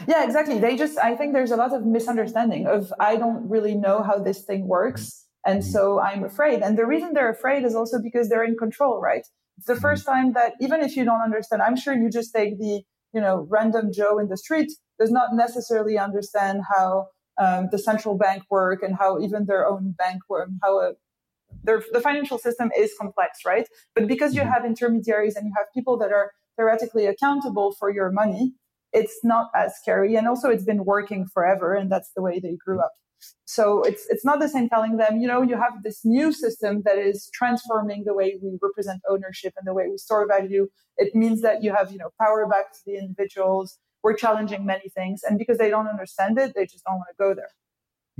Yeah, 0.06 0.24
exactly. 0.24 0.58
They 0.58 0.76
just, 0.76 0.98
I 0.98 1.16
think 1.16 1.32
there's 1.32 1.50
a 1.50 1.56
lot 1.56 1.72
of 1.74 1.84
misunderstanding 1.84 2.66
of 2.66 2.92
I 3.00 3.16
don't 3.16 3.48
really 3.48 3.74
know 3.74 4.02
how 4.02 4.18
this 4.18 4.42
thing 4.42 4.66
works. 4.66 5.26
And 5.46 5.60
mm-hmm. 5.60 5.70
so 5.70 6.00
I'm 6.00 6.24
afraid. 6.24 6.62
And 6.62 6.78
the 6.78 6.86
reason 6.86 7.12
they're 7.12 7.30
afraid 7.30 7.64
is 7.64 7.74
also 7.74 7.98
because 8.02 8.28
they're 8.28 8.44
in 8.44 8.56
control, 8.56 9.00
right? 9.00 9.26
It's 9.56 9.66
the 9.66 9.74
mm-hmm. 9.74 9.82
first 9.82 10.06
time 10.06 10.32
that 10.32 10.52
even 10.60 10.80
if 10.80 10.96
you 10.96 11.04
don't 11.04 11.20
understand, 11.20 11.62
I'm 11.62 11.76
sure 11.76 11.94
you 11.94 12.10
just 12.10 12.34
take 12.34 12.58
the, 12.58 12.82
you 13.12 13.20
know, 13.20 13.46
random 13.50 13.90
Joe 13.92 14.18
in 14.18 14.28
the 14.28 14.36
street 14.36 14.70
does 14.98 15.10
not 15.10 15.34
necessarily 15.34 15.98
understand 15.98 16.62
how 16.72 17.08
um, 17.40 17.68
the 17.70 17.78
central 17.78 18.16
bank 18.16 18.42
work 18.50 18.82
and 18.82 18.96
how 18.96 19.20
even 19.20 19.46
their 19.46 19.66
own 19.66 19.94
bank 19.96 20.22
work, 20.28 20.48
how 20.62 20.80
a 20.80 20.92
the 21.64 22.00
financial 22.02 22.38
system 22.38 22.70
is 22.76 22.92
complex, 22.98 23.40
right? 23.44 23.68
But 23.94 24.06
because 24.06 24.34
you 24.34 24.42
mm-hmm. 24.42 24.50
have 24.50 24.64
intermediaries 24.64 25.36
and 25.36 25.46
you 25.46 25.52
have 25.56 25.66
people 25.74 25.96
that 25.98 26.12
are 26.12 26.32
theoretically 26.56 27.06
accountable 27.06 27.72
for 27.78 27.90
your 27.90 28.10
money, 28.10 28.54
it's 28.92 29.18
not 29.22 29.50
as 29.54 29.76
scary. 29.76 30.16
And 30.16 30.26
also, 30.26 30.48
it's 30.48 30.64
been 30.64 30.84
working 30.84 31.26
forever, 31.26 31.74
and 31.74 31.90
that's 31.92 32.10
the 32.16 32.22
way 32.22 32.40
they 32.40 32.56
grew 32.56 32.80
up. 32.80 32.92
So 33.44 33.82
it's 33.82 34.06
it's 34.08 34.24
not 34.24 34.38
the 34.40 34.48
same 34.48 34.68
telling 34.68 34.96
them, 34.96 35.20
you 35.20 35.26
know, 35.26 35.42
you 35.42 35.56
have 35.56 35.82
this 35.82 36.04
new 36.04 36.32
system 36.32 36.82
that 36.84 36.98
is 36.98 37.28
transforming 37.34 38.04
the 38.04 38.14
way 38.14 38.38
we 38.40 38.58
represent 38.62 39.02
ownership 39.10 39.54
and 39.56 39.66
the 39.66 39.74
way 39.74 39.88
we 39.88 39.98
store 39.98 40.26
value. 40.26 40.68
It 40.96 41.14
means 41.14 41.42
that 41.42 41.62
you 41.62 41.74
have, 41.74 41.90
you 41.90 41.98
know, 41.98 42.10
power 42.20 42.46
back 42.46 42.72
to 42.72 42.78
the 42.86 42.96
individuals. 42.96 43.78
We're 44.04 44.14
challenging 44.14 44.64
many 44.64 44.88
things, 44.88 45.22
and 45.24 45.38
because 45.38 45.58
they 45.58 45.68
don't 45.68 45.88
understand 45.88 46.38
it, 46.38 46.54
they 46.54 46.64
just 46.64 46.84
don't 46.84 46.96
want 46.96 47.08
to 47.10 47.16
go 47.18 47.34
there. 47.34 47.50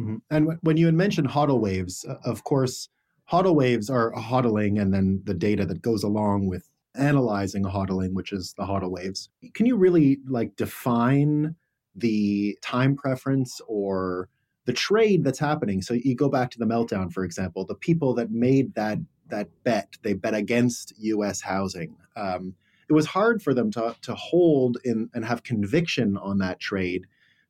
Mm-hmm. 0.01 0.17
And 0.31 0.59
when 0.63 0.77
you 0.77 0.87
had 0.87 0.95
mentioned 0.95 1.29
hodl 1.29 1.61
waves, 1.61 2.05
of 2.25 2.45
course, 2.45 2.89
hodl 3.31 3.55
waves 3.55 3.91
are 3.91 4.13
hodling 4.13 4.81
and 4.81 4.93
then 4.93 5.21
the 5.25 5.35
data 5.35 5.67
that 5.67 5.83
goes 5.83 6.03
along 6.03 6.47
with 6.47 6.69
analyzing 6.95 7.65
hodling, 7.65 8.13
which 8.13 8.33
is 8.33 8.55
the 8.57 8.65
hodl 8.65 8.91
waves. 8.91 9.31
Can 9.55 9.67
you 9.67 9.77
really 9.77 10.19
like 10.27 10.57
define 10.57 11.55
the 11.95 12.59
time 12.63 12.97
preference 12.97 13.61
or 13.67 14.29
the 14.65 14.73
trade 14.73 15.25
that's 15.25 15.39
happening? 15.39 15.83
So 15.83 15.95
you 15.95 16.15
go 16.15 16.29
back 16.29 16.51
to 16.53 16.59
the 16.59 16.67
meltdown, 16.67 17.13
for 17.13 17.25
example, 17.25 17.65
the 17.65 17.75
people 17.75 18.15
that 18.15 18.31
made 18.31 18.75
that 18.75 18.99
that 19.29 19.49
bet, 19.63 19.95
they 20.03 20.15
bet 20.15 20.35
against 20.35 20.95
U.S. 20.99 21.43
housing. 21.43 21.95
Um, 22.17 22.55
it 22.89 22.95
was 22.95 23.07
hard 23.07 23.43
for 23.43 23.53
them 23.53 23.71
to 23.73 23.95
to 24.03 24.15
hold 24.15 24.79
in 24.85 25.11
and 25.15 25.25
have 25.25 25.43
conviction 25.43 26.17
on 26.17 26.39
that 26.39 26.61
trade 26.61 27.07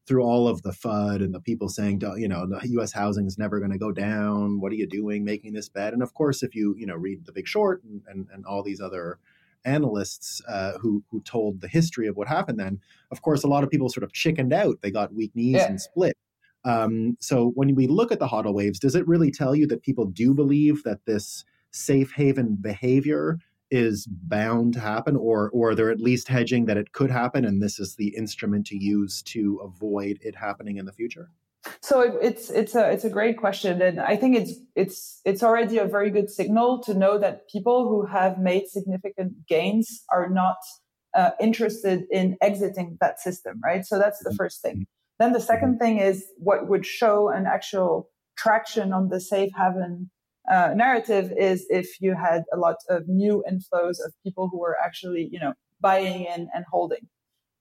through 0.08 0.22
all 0.22 0.48
of 0.48 0.62
the 0.62 0.70
FUD 0.70 1.22
and 1.22 1.34
the 1.34 1.40
people 1.40 1.68
saying, 1.68 2.00
you 2.16 2.26
know, 2.26 2.46
the 2.46 2.66
U.S. 2.70 2.92
housing 2.92 3.26
is 3.26 3.36
never 3.36 3.58
going 3.58 3.70
to 3.70 3.78
go 3.78 3.92
down. 3.92 4.58
What 4.58 4.72
are 4.72 4.76
you 4.76 4.86
doing 4.86 5.22
making 5.22 5.52
this 5.52 5.68
bet? 5.68 5.92
And 5.92 6.02
of 6.02 6.14
course, 6.14 6.42
if 6.42 6.54
you 6.54 6.74
you 6.78 6.86
know 6.86 6.96
read 6.96 7.26
The 7.26 7.32
Big 7.32 7.46
Short 7.46 7.84
and 7.84 8.00
and, 8.08 8.26
and 8.32 8.46
all 8.46 8.62
these 8.62 8.80
other 8.80 9.18
analysts 9.64 10.40
uh, 10.48 10.78
who 10.78 11.04
who 11.10 11.20
told 11.20 11.60
the 11.60 11.68
history 11.68 12.06
of 12.06 12.16
what 12.16 12.26
happened, 12.26 12.58
then 12.58 12.80
of 13.10 13.20
course 13.20 13.44
a 13.44 13.48
lot 13.48 13.62
of 13.62 13.70
people 13.70 13.90
sort 13.90 14.04
of 14.04 14.12
chickened 14.12 14.52
out. 14.52 14.78
They 14.80 14.90
got 14.90 15.14
weak 15.14 15.36
knees 15.36 15.56
yeah. 15.56 15.68
and 15.68 15.80
split. 15.80 16.16
Um, 16.64 17.16
so 17.20 17.52
when 17.54 17.74
we 17.74 17.86
look 17.86 18.10
at 18.10 18.18
the 18.18 18.26
hodl 18.26 18.54
waves, 18.54 18.78
does 18.78 18.94
it 18.94 19.06
really 19.06 19.30
tell 19.30 19.54
you 19.54 19.66
that 19.68 19.82
people 19.82 20.06
do 20.06 20.34
believe 20.34 20.82
that 20.84 21.04
this 21.04 21.44
safe 21.70 22.12
haven 22.12 22.56
behavior 22.60 23.38
is 23.70 24.06
bound 24.06 24.74
to 24.74 24.80
happen 24.80 25.16
or 25.16 25.50
or 25.50 25.74
they're 25.74 25.90
at 25.90 26.00
least 26.00 26.28
hedging 26.28 26.66
that 26.66 26.76
it 26.76 26.92
could 26.92 27.10
happen 27.10 27.44
and 27.44 27.62
this 27.62 27.78
is 27.78 27.96
the 27.96 28.08
instrument 28.16 28.66
to 28.66 28.76
use 28.76 29.22
to 29.22 29.60
avoid 29.62 30.18
it 30.22 30.34
happening 30.34 30.76
in 30.76 30.86
the 30.86 30.92
future 30.92 31.30
so 31.82 32.00
it's 32.00 32.50
it's 32.50 32.74
a 32.74 32.90
it's 32.90 33.04
a 33.04 33.10
great 33.10 33.36
question 33.36 33.82
and 33.82 34.00
i 34.00 34.16
think 34.16 34.36
it's 34.36 34.52
it's 34.74 35.20
it's 35.24 35.42
already 35.42 35.78
a 35.78 35.84
very 35.84 36.10
good 36.10 36.30
signal 36.30 36.82
to 36.82 36.94
know 36.94 37.18
that 37.18 37.48
people 37.48 37.88
who 37.88 38.06
have 38.06 38.38
made 38.38 38.66
significant 38.66 39.46
gains 39.46 40.04
are 40.12 40.28
not 40.30 40.56
uh, 41.14 41.30
interested 41.40 42.04
in 42.10 42.36
exiting 42.40 42.96
that 43.00 43.18
system 43.20 43.60
right 43.64 43.84
so 43.84 43.98
that's 43.98 44.22
the 44.22 44.30
mm-hmm. 44.30 44.36
first 44.36 44.62
thing 44.62 44.86
then 45.18 45.32
the 45.32 45.40
second 45.40 45.74
mm-hmm. 45.74 45.84
thing 45.84 45.98
is 45.98 46.24
what 46.38 46.68
would 46.68 46.86
show 46.86 47.28
an 47.28 47.46
actual 47.46 48.08
traction 48.36 48.92
on 48.92 49.08
the 49.08 49.20
safe 49.20 49.50
haven 49.56 50.10
uh, 50.50 50.72
narrative 50.74 51.32
is 51.36 51.66
if 51.70 52.00
you 52.00 52.14
had 52.14 52.42
a 52.52 52.56
lot 52.56 52.76
of 52.88 53.08
new 53.08 53.44
inflows 53.50 53.96
of 54.04 54.12
people 54.24 54.48
who 54.50 54.58
were 54.58 54.76
actually, 54.84 55.28
you 55.30 55.38
know, 55.38 55.52
buying 55.80 56.24
in 56.24 56.48
and 56.54 56.64
holding. 56.70 57.08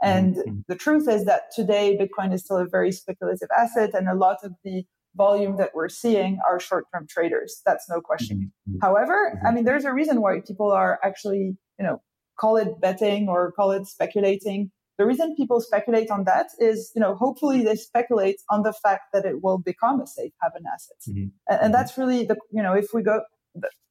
And 0.01 0.35
mm-hmm. 0.35 0.59
the 0.67 0.75
truth 0.75 1.07
is 1.09 1.25
that 1.25 1.43
today 1.55 1.97
Bitcoin 1.97 2.33
is 2.33 2.43
still 2.45 2.57
a 2.57 2.67
very 2.67 2.91
speculative 2.91 3.49
asset, 3.57 3.91
and 3.93 4.07
a 4.07 4.13
lot 4.13 4.37
of 4.43 4.53
the 4.63 4.83
volume 5.15 5.57
that 5.57 5.71
we're 5.73 5.89
seeing 5.89 6.39
are 6.47 6.59
short-term 6.59 7.07
traders. 7.09 7.61
That's 7.65 7.89
no 7.89 8.01
question. 8.01 8.51
Mm-hmm. 8.69 8.79
However, 8.81 9.33
mm-hmm. 9.35 9.47
I 9.47 9.51
mean, 9.51 9.65
there's 9.65 9.85
a 9.85 9.93
reason 9.93 10.21
why 10.21 10.41
people 10.45 10.71
are 10.71 10.99
actually, 11.03 11.57
you 11.79 11.85
know, 11.85 12.01
call 12.39 12.57
it 12.57 12.79
betting 12.79 13.27
or 13.27 13.51
call 13.51 13.71
it 13.71 13.87
speculating 13.87 14.71
the 14.97 15.05
reason 15.05 15.35
people 15.35 15.61
speculate 15.61 16.09
on 16.09 16.23
that 16.23 16.47
is, 16.59 16.91
you 16.95 17.01
know, 17.01 17.15
hopefully 17.15 17.63
they 17.63 17.75
speculate 17.75 18.41
on 18.49 18.63
the 18.63 18.73
fact 18.73 19.03
that 19.13 19.25
it 19.25 19.43
will 19.43 19.59
become 19.59 20.01
a 20.01 20.07
safe 20.07 20.33
haven 20.41 20.63
asset. 20.73 20.97
Mm-hmm. 21.07 21.19
And, 21.19 21.31
and 21.49 21.59
mm-hmm. 21.59 21.71
that's 21.71 21.97
really 21.97 22.25
the, 22.25 22.35
you 22.51 22.63
know, 22.63 22.73
if 22.73 22.87
we 22.93 23.03
go, 23.03 23.21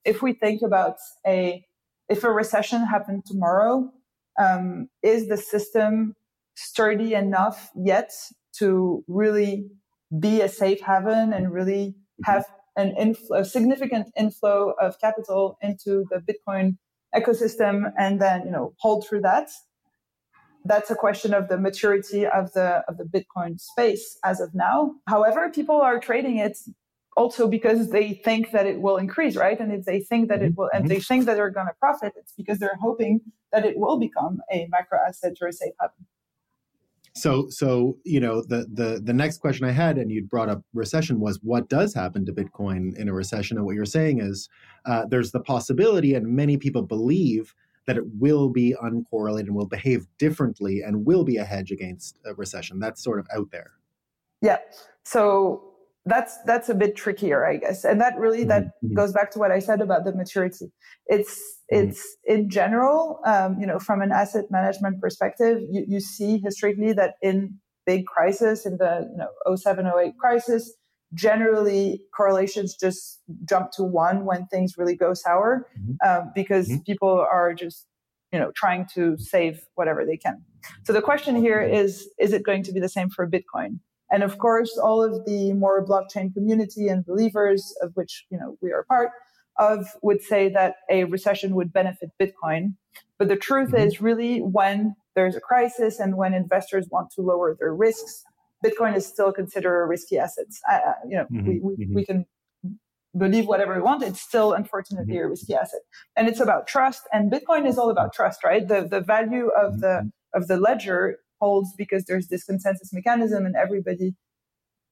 if 0.05 0.23
we 0.23 0.33
think 0.33 0.63
about 0.63 0.97
a, 1.27 1.65
if 2.09 2.25
a 2.25 2.31
recession 2.31 2.85
happened 2.85 3.25
tomorrow, 3.27 3.91
um, 4.39 4.89
is 5.03 5.29
the 5.29 5.37
system 5.37 6.15
sturdy 6.57 7.15
enough 7.15 7.71
yet 7.77 8.11
to 8.59 9.05
really 9.07 9.69
be 10.19 10.41
a 10.41 10.49
safe 10.49 10.81
haven 10.81 11.33
and 11.33 11.53
really 11.53 11.89
mm-hmm. 11.89 12.33
have 12.33 12.45
an 12.77 12.95
inflow, 12.99 13.39
a 13.39 13.45
significant 13.45 14.09
inflow 14.19 14.73
of 14.81 14.99
capital 15.01 15.57
into 15.63 16.05
the 16.11 16.21
Bitcoin 16.21 16.77
ecosystem 17.15 17.93
and 17.99 18.21
then, 18.21 18.45
you 18.45 18.51
know, 18.51 18.75
hold 18.79 19.07
through 19.07 19.21
that? 19.21 19.49
That's 20.67 20.91
a 20.91 20.95
question 20.95 21.35
of 21.35 21.49
the 21.49 21.59
maturity 21.59 22.27
of 22.27 22.53
the 22.53 22.85
of 22.89 22.99
the 22.99 23.05
Bitcoin 23.05 23.61
space 23.61 24.19
as 24.25 24.41
of 24.41 24.55
now. 24.55 24.95
However, 25.09 25.51
people 25.51 25.81
are 25.81 25.99
trading 25.99 26.39
it 26.39 26.59
also 27.17 27.49
because 27.49 27.91
they 27.91 28.13
think 28.13 28.51
that 28.53 28.67
it 28.67 28.81
will 28.81 28.99
increase, 28.99 29.37
right? 29.37 29.59
And 29.59 29.73
if 29.73 29.85
they 29.85 30.01
think 30.01 30.29
that 30.29 30.43
it 30.43 30.53
will, 30.57 30.71
and 30.73 30.89
they 30.89 31.01
think 31.01 31.25
that 31.25 31.35
they're 31.35 31.51
going 31.51 31.67
to 31.67 31.73
profit, 31.81 32.13
it's 32.17 32.35
because 32.37 32.59
they're 32.59 32.79
hoping 32.81 33.21
that 33.53 33.65
it 33.65 33.79
will 33.79 33.99
become 33.99 34.41
a 34.53 34.67
macro 34.71 34.99
asset 35.07 35.33
or 35.41 35.49
a 35.49 35.53
safe 35.53 35.73
haven. 35.81 36.07
So, 37.15 37.49
so 37.49 37.97
you 38.05 38.21
know, 38.21 38.43
the 38.43 38.67
the 38.71 39.01
the 39.03 39.15
next 39.15 39.39
question 39.39 39.67
I 39.67 39.71
had, 39.71 39.97
and 39.97 40.11
you 40.11 40.23
brought 40.23 40.51
up 40.51 40.63
recession, 40.75 41.19
was 41.19 41.41
what 41.43 41.71
does 41.71 41.95
happen 41.95 42.27
to 42.27 42.33
Bitcoin 42.33 42.95
in 42.99 43.09
a 43.09 43.15
recession? 43.15 43.57
And 43.57 43.65
what 43.65 43.75
you're 43.75 43.87
saying 43.87 44.21
is, 44.21 44.51
uh, 44.85 45.07
there's 45.09 45.33
the 45.33 45.41
possibility, 45.41 46.13
and 46.13 46.27
many 46.27 46.59
people 46.59 46.83
believe 46.83 47.55
that 47.87 47.97
it 47.97 48.05
will 48.19 48.49
be 48.49 48.75
uncorrelated 48.83 49.41
and 49.41 49.55
will 49.55 49.67
behave 49.67 50.07
differently 50.19 50.83
and 50.83 51.07
will 51.07 51.25
be 51.25 51.37
a 51.37 51.45
hedge 51.45 51.71
against 51.71 52.19
a 52.25 52.35
recession. 52.35 52.81
That's 52.81 53.03
sort 53.03 53.19
of 53.19 53.27
out 53.35 53.51
there. 53.51 53.73
Yeah. 54.43 54.59
So 55.05 55.63
that's 56.05 56.39
that's 56.45 56.69
a 56.69 56.75
bit 56.75 56.97
trickier, 56.97 57.45
I 57.45 57.57
guess. 57.57 57.85
And 57.85 58.01
that 58.01 58.17
really 58.17 58.45
that 58.45 58.65
mm-hmm. 58.65 58.95
goes 58.95 59.13
back 59.13 59.31
to 59.33 59.39
what 59.39 59.51
I 59.51 59.59
said 59.59 59.81
about 59.81 60.05
the 60.05 60.15
maturity. 60.15 60.73
It's 61.07 61.35
mm-hmm. 61.73 61.89
it's 61.89 62.17
in 62.25 62.49
general, 62.49 63.21
um, 63.27 63.59
you 63.59 63.67
know, 63.67 63.79
from 63.79 64.03
an 64.03 64.13
asset 64.13 64.45
management 64.51 65.01
perspective, 65.01 65.59
you, 65.71 65.85
you 65.87 66.01
see 66.01 66.39
historically 66.39 66.93
that 66.93 67.15
in 67.23 67.59
big 67.87 68.07
crisis, 68.07 68.67
in 68.67 68.79
the 68.79 69.09
you 69.11 69.17
know 69.17 69.57
07, 69.57 69.87
08 69.87 70.13
crisis, 70.19 70.75
generally 71.17 72.03
correlations 72.15 72.77
just 72.79 73.21
jump 73.49 73.73
to 73.73 73.83
one 73.83 74.25
when 74.25 74.47
things 74.47 74.77
really 74.77 74.95
go 74.95 75.15
sour 75.15 75.67
mm-hmm. 75.77 76.09
um, 76.09 76.31
because 76.35 76.69
mm-hmm. 76.69 76.83
people 76.83 77.27
are 77.33 77.55
just 77.55 77.87
you 78.33 78.39
know 78.39 78.53
trying 78.55 78.87
to 78.95 79.17
save 79.19 79.65
whatever 79.75 80.05
they 80.05 80.17
can 80.17 80.45
so 80.85 80.93
the 80.93 81.03
question 81.03 81.35
here 81.35 81.61
is 81.61 82.09
is 82.21 82.33
it 82.33 82.45
going 82.45 82.63
to 82.63 82.73
be 82.73 82.81
the 82.81 82.89
same 82.89 83.09
for 83.09 83.29
bitcoin 83.29 83.79
and 84.11 84.23
of 84.23 84.39
course 84.39 84.79
all 84.79 85.03
of 85.03 85.25
the 85.25 85.53
more 85.55 85.85
blockchain 85.85 86.33
community 86.33 86.87
and 86.89 87.07
believers 87.07 87.75
of 87.83 87.93
which 87.95 88.27
you 88.31 88.39
know 88.39 88.57
we 88.61 88.71
are 88.71 88.85
part 88.85 89.11
of 89.59 89.87
would 90.03 90.21
say 90.21 90.51
that 90.51 90.75
a 90.91 91.05
recession 91.05 91.55
would 91.55 91.73
benefit 91.73 92.11
bitcoin 92.21 92.75
but 93.19 93.29
the 93.29 93.37
truth 93.37 93.69
mm-hmm. 93.69 93.87
is 93.87 94.03
really 94.03 94.41
when 94.41 94.95
there's 95.15 95.35
a 95.35 95.41
crisis 95.41 95.99
and 95.99 96.19
when 96.19 96.35
investors 96.35 96.89
want 96.91 97.11
to 97.11 97.23
lower 97.23 97.57
their 97.59 97.75
risks 97.75 98.23
Bitcoin 98.65 98.97
is 98.97 99.07
still 99.07 99.33
considered 99.33 99.83
a 99.83 99.87
risky 99.87 100.19
asset. 100.19 100.47
Uh, 100.71 100.79
you 101.09 101.17
know, 101.17 101.25
mm-hmm, 101.25 101.47
we, 101.47 101.61
we, 101.61 101.85
mm-hmm. 101.85 101.95
we, 101.95 102.05
can 102.05 102.27
believe 103.17 103.47
whatever 103.47 103.75
we 103.75 103.81
want. 103.81 104.03
It's 104.03 104.21
still, 104.21 104.53
unfortunately, 104.53 105.15
mm-hmm. 105.15 105.27
a 105.27 105.29
risky 105.31 105.55
asset. 105.55 105.81
And 106.17 106.29
it's 106.29 106.41
about 106.41 106.67
trust. 106.67 107.03
And 107.13 107.31
Bitcoin 107.31 107.67
is 107.67 107.79
all 107.79 107.91
about 107.91 108.13
trust, 108.13 108.45
right? 108.45 108.67
The, 108.67 108.87
the 108.89 109.01
value 109.01 109.51
of 109.59 109.81
the, 109.81 109.87
mm-hmm. 109.87 110.41
of 110.41 110.49
the 110.49 110.59
ledger 110.59 111.19
holds 111.41 111.75
because 111.77 112.05
there's 112.05 112.29
this 112.29 112.45
consensus 112.45 112.93
mechanism 112.93 113.45
and 113.45 113.55
everybody 113.57 114.15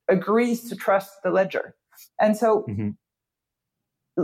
agrees 0.09 0.69
to 0.69 0.77
trust 0.77 1.11
the 1.23 1.31
ledger. 1.31 1.75
And 2.21 2.37
so 2.37 2.67
mm-hmm. 2.69 2.91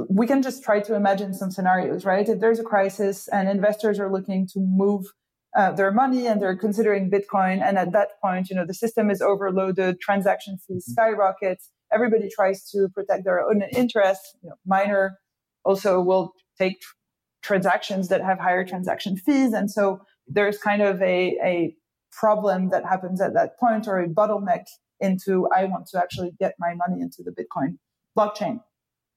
we 0.09 0.27
can 0.27 0.43
just 0.43 0.63
try 0.63 0.81
to 0.81 0.95
imagine 0.95 1.35
some 1.35 1.51
scenarios, 1.51 2.05
right? 2.05 2.29
If 2.29 2.41
there's 2.41 2.59
a 2.59 2.65
crisis 2.65 3.29
and 3.29 3.49
investors 3.49 3.99
are 3.99 4.13
looking 4.13 4.47
to 4.49 4.61
move 4.61 5.07
uh, 5.57 5.73
their 5.73 5.91
money 5.91 6.27
and 6.27 6.41
they're 6.41 6.57
considering 6.57 7.11
Bitcoin. 7.11 7.63
And 7.63 7.77
at 7.77 7.93
that 7.93 8.21
point, 8.23 8.51
you 8.51 8.57
know, 8.57 8.67
the 8.67 8.75
system 8.75 9.11
is 9.11 9.21
overloaded, 9.21 10.01
transaction 10.01 10.59
fees 10.59 10.85
mm-hmm. 10.85 10.93
skyrocket. 10.93 11.63
Everybody 11.93 12.29
tries 12.29 12.71
to 12.71 12.89
protect 12.95 13.25
their 13.25 13.41
own 13.41 13.63
interests. 13.73 14.37
You 14.43 14.51
know, 14.51 14.57
miner 14.65 15.19
also 15.65 16.01
will 16.01 16.33
take 16.59 16.81
tr- 16.81 16.95
transactions 17.43 18.09
that 18.09 18.23
have 18.23 18.39
higher 18.39 18.65
transaction 18.65 19.17
fees. 19.17 19.53
And 19.53 19.71
so 19.71 20.01
there's 20.27 20.59
kind 20.59 20.83
of 20.83 21.03
a, 21.03 21.37
a 21.43 21.75
problem 22.13 22.71
that 22.71 22.85
happens 22.85 23.21
at 23.21 23.35
that 23.35 23.59
point 23.59 23.89
or 23.89 23.99
a 23.99 24.09
bottleneck 24.09 24.65
into 25.01 25.49
I 25.55 25.65
want 25.65 25.87
to 25.89 25.99
actually 25.99 26.33
get 26.39 26.55
my 26.59 26.75
money 26.75 27.01
into 27.01 27.23
the 27.25 27.31
Bitcoin 27.31 27.79
blockchain. 28.17 28.61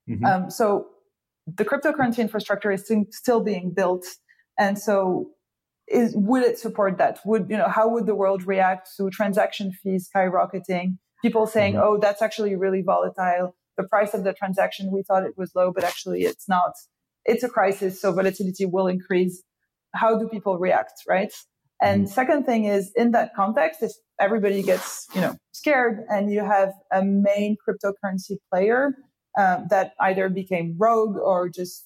Mm-hmm. 0.10 0.26
Um, 0.26 0.50
so 0.50 0.88
the 1.46 1.66
cryptocurrency 1.66 2.20
infrastructure 2.20 2.72
is 2.72 2.90
still 3.12 3.42
being 3.42 3.74
built. 3.76 4.06
And 4.58 4.80
so 4.80 5.32
is 5.94 6.14
would 6.16 6.44
it 6.44 6.60
support 6.60 6.98
that? 6.98 7.20
Would 7.26 7.50
you 7.50 7.58
know 7.58 7.68
how 7.68 7.88
would 7.90 8.06
the 8.06 8.16
world 8.16 8.46
react 8.46 8.90
to 8.98 9.10
transaction 9.10 9.72
fees 9.72 10.10
skyrocketing? 10.14 10.98
People 11.22 11.46
saying, 11.48 11.74
mm-hmm. 11.74 11.84
"Oh, 11.84 11.98
that's 12.00 12.22
actually 12.22 12.56
really 12.56 12.82
volatile. 12.82 13.56
The 13.78 13.84
price 13.84 14.14
of 14.14 14.24
the 14.24 14.34
transaction 14.34 14.92
we 14.92 15.04
thought 15.04 15.24
it 15.24 15.34
was 15.38 15.52
low, 15.56 15.72
but 15.74 15.84
actually 15.84 16.24
it's 16.24 16.50
not. 16.50 16.74
It's 17.26 17.44
a 17.44 17.50
crisis, 17.50 18.02
so 18.02 18.12
volatility 18.12 18.66
will 18.66 18.88
increase." 18.88 19.44
How 19.96 20.18
do 20.18 20.28
people 20.28 20.58
react, 20.58 21.04
right? 21.08 21.32
And 21.82 22.06
mm-hmm. 22.06 22.14
second 22.14 22.46
thing 22.46 22.66
is 22.66 22.92
in 22.96 23.12
that 23.12 23.36
context, 23.36 23.84
if 23.84 23.92
everybody 24.20 24.64
gets 24.64 25.08
you 25.14 25.22
know 25.22 25.36
scared 25.52 26.00
and 26.10 26.32
you 26.32 26.44
have 26.44 26.74
a 26.92 27.04
main 27.04 27.56
cryptocurrency 27.64 28.38
player 28.52 28.96
um, 29.38 29.68
that 29.70 29.94
either 30.00 30.30
became 30.30 30.76
rogue 30.80 31.18
or 31.18 31.50
just 31.50 31.86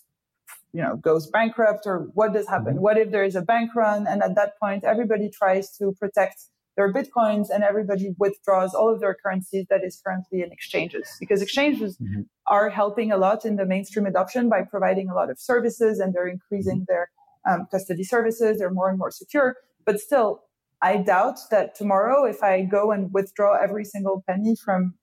you 0.73 0.81
know 0.81 0.95
goes 0.97 1.29
bankrupt 1.29 1.85
or 1.85 2.07
what 2.13 2.33
does 2.33 2.47
happen 2.47 2.73
mm-hmm. 2.73 2.81
what 2.81 2.97
if 2.97 3.11
there 3.11 3.23
is 3.23 3.35
a 3.35 3.41
bank 3.41 3.73
run 3.75 4.05
and 4.07 4.21
at 4.21 4.35
that 4.35 4.59
point 4.59 4.83
everybody 4.83 5.29
tries 5.29 5.75
to 5.77 5.93
protect 5.99 6.45
their 6.75 6.93
bitcoins 6.93 7.47
and 7.51 7.63
everybody 7.63 8.13
withdraws 8.19 8.75
all 8.75 8.93
of 8.93 8.99
their 8.99 9.15
currencies 9.15 9.65
that 9.69 9.83
is 9.83 9.99
currently 10.05 10.41
in 10.41 10.51
exchanges 10.51 11.07
because 11.19 11.41
exchanges 11.41 11.97
mm-hmm. 11.97 12.21
are 12.45 12.69
helping 12.69 13.11
a 13.11 13.17
lot 13.17 13.45
in 13.45 13.55
the 13.55 13.65
mainstream 13.65 14.05
adoption 14.05 14.47
by 14.47 14.61
providing 14.61 15.09
a 15.09 15.15
lot 15.15 15.31
of 15.31 15.39
services 15.39 15.99
and 15.99 16.13
they're 16.13 16.27
increasing 16.27 16.77
mm-hmm. 16.77 16.91
their 16.93 17.09
um, 17.47 17.67
custody 17.71 18.03
services. 18.03 18.59
They're 18.59 18.69
more 18.69 18.89
and 18.89 18.97
more 18.97 19.11
secure. 19.11 19.57
But 19.85 19.99
still, 19.99 20.43
I 20.81 20.97
doubt 20.97 21.39
that 21.49 21.75
tomorrow, 21.75 22.25
if 22.25 22.43
I 22.43 22.63
go 22.63 22.91
and 22.91 23.11
withdraw 23.13 23.57
every 23.57 23.85
single 23.85 24.23
penny 24.27 24.55
from, 24.55 24.95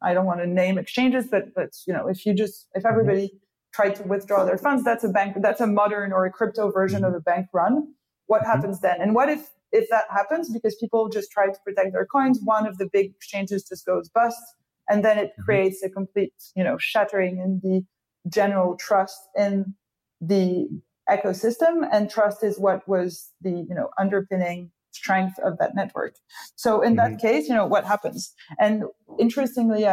I 0.00 0.14
don't 0.14 0.26
want 0.26 0.40
to 0.40 0.46
name 0.46 0.78
exchanges, 0.78 1.26
but 1.30 1.54
but 1.54 1.70
you 1.86 1.92
know, 1.92 2.08
if 2.08 2.24
you 2.24 2.34
just 2.34 2.68
if 2.74 2.82
mm-hmm. 2.82 2.92
everybody 2.92 3.26
mm-hmm. 3.26 3.36
Tried 3.72 3.94
to 3.96 4.02
withdraw 4.04 4.44
their 4.44 4.58
funds, 4.58 4.84
that's 4.84 5.04
a 5.04 5.08
bank, 5.08 5.36
that's 5.40 5.60
a 5.60 5.66
modern 5.66 6.12
or 6.12 6.24
a 6.26 6.30
crypto 6.30 6.70
version 6.70 7.04
of 7.04 7.14
a 7.14 7.20
bank 7.20 7.46
run. 7.52 7.94
What 8.26 8.42
mm-hmm. 8.42 8.50
happens 8.50 8.80
then? 8.80 9.00
And 9.00 9.14
what 9.14 9.28
if 9.28 9.50
if 9.72 9.88
that 9.88 10.04
happens 10.10 10.50
because 10.50 10.76
people 10.76 11.08
just 11.08 11.30
try 11.30 11.46
to 11.46 11.58
protect 11.64 11.92
their 11.92 12.04
coins, 12.04 12.40
one 12.42 12.66
of 12.66 12.76
the 12.76 12.88
big 12.92 13.12
exchanges 13.14 13.64
just 13.64 13.86
goes 13.86 14.10
bust, 14.10 14.42
and 14.88 15.04
then 15.04 15.18
it 15.18 15.28
mm-hmm. 15.28 15.42
creates 15.42 15.82
a 15.82 15.88
complete 15.88 16.34
you 16.54 16.64
know 16.64 16.76
shattering 16.78 17.38
in 17.38 17.60
the 17.62 17.84
general 18.28 18.76
trust 18.76 19.18
in 19.36 19.74
the 20.20 20.68
ecosystem 21.10 21.88
and 21.90 22.08
trust 22.08 22.44
is 22.44 22.58
what 22.58 22.86
was 22.88 23.30
the 23.40 23.50
you 23.50 23.74
know 23.74 23.90
underpinning 23.98 24.70
strength 24.92 25.38
of 25.40 25.58
that 25.58 25.74
network 25.74 26.14
so 26.54 26.80
in 26.80 26.94
mm-hmm. 26.94 27.12
that 27.12 27.20
case 27.20 27.48
you 27.48 27.54
know 27.54 27.66
what 27.66 27.84
happens 27.84 28.32
and 28.60 28.84
interestingly 29.18 29.84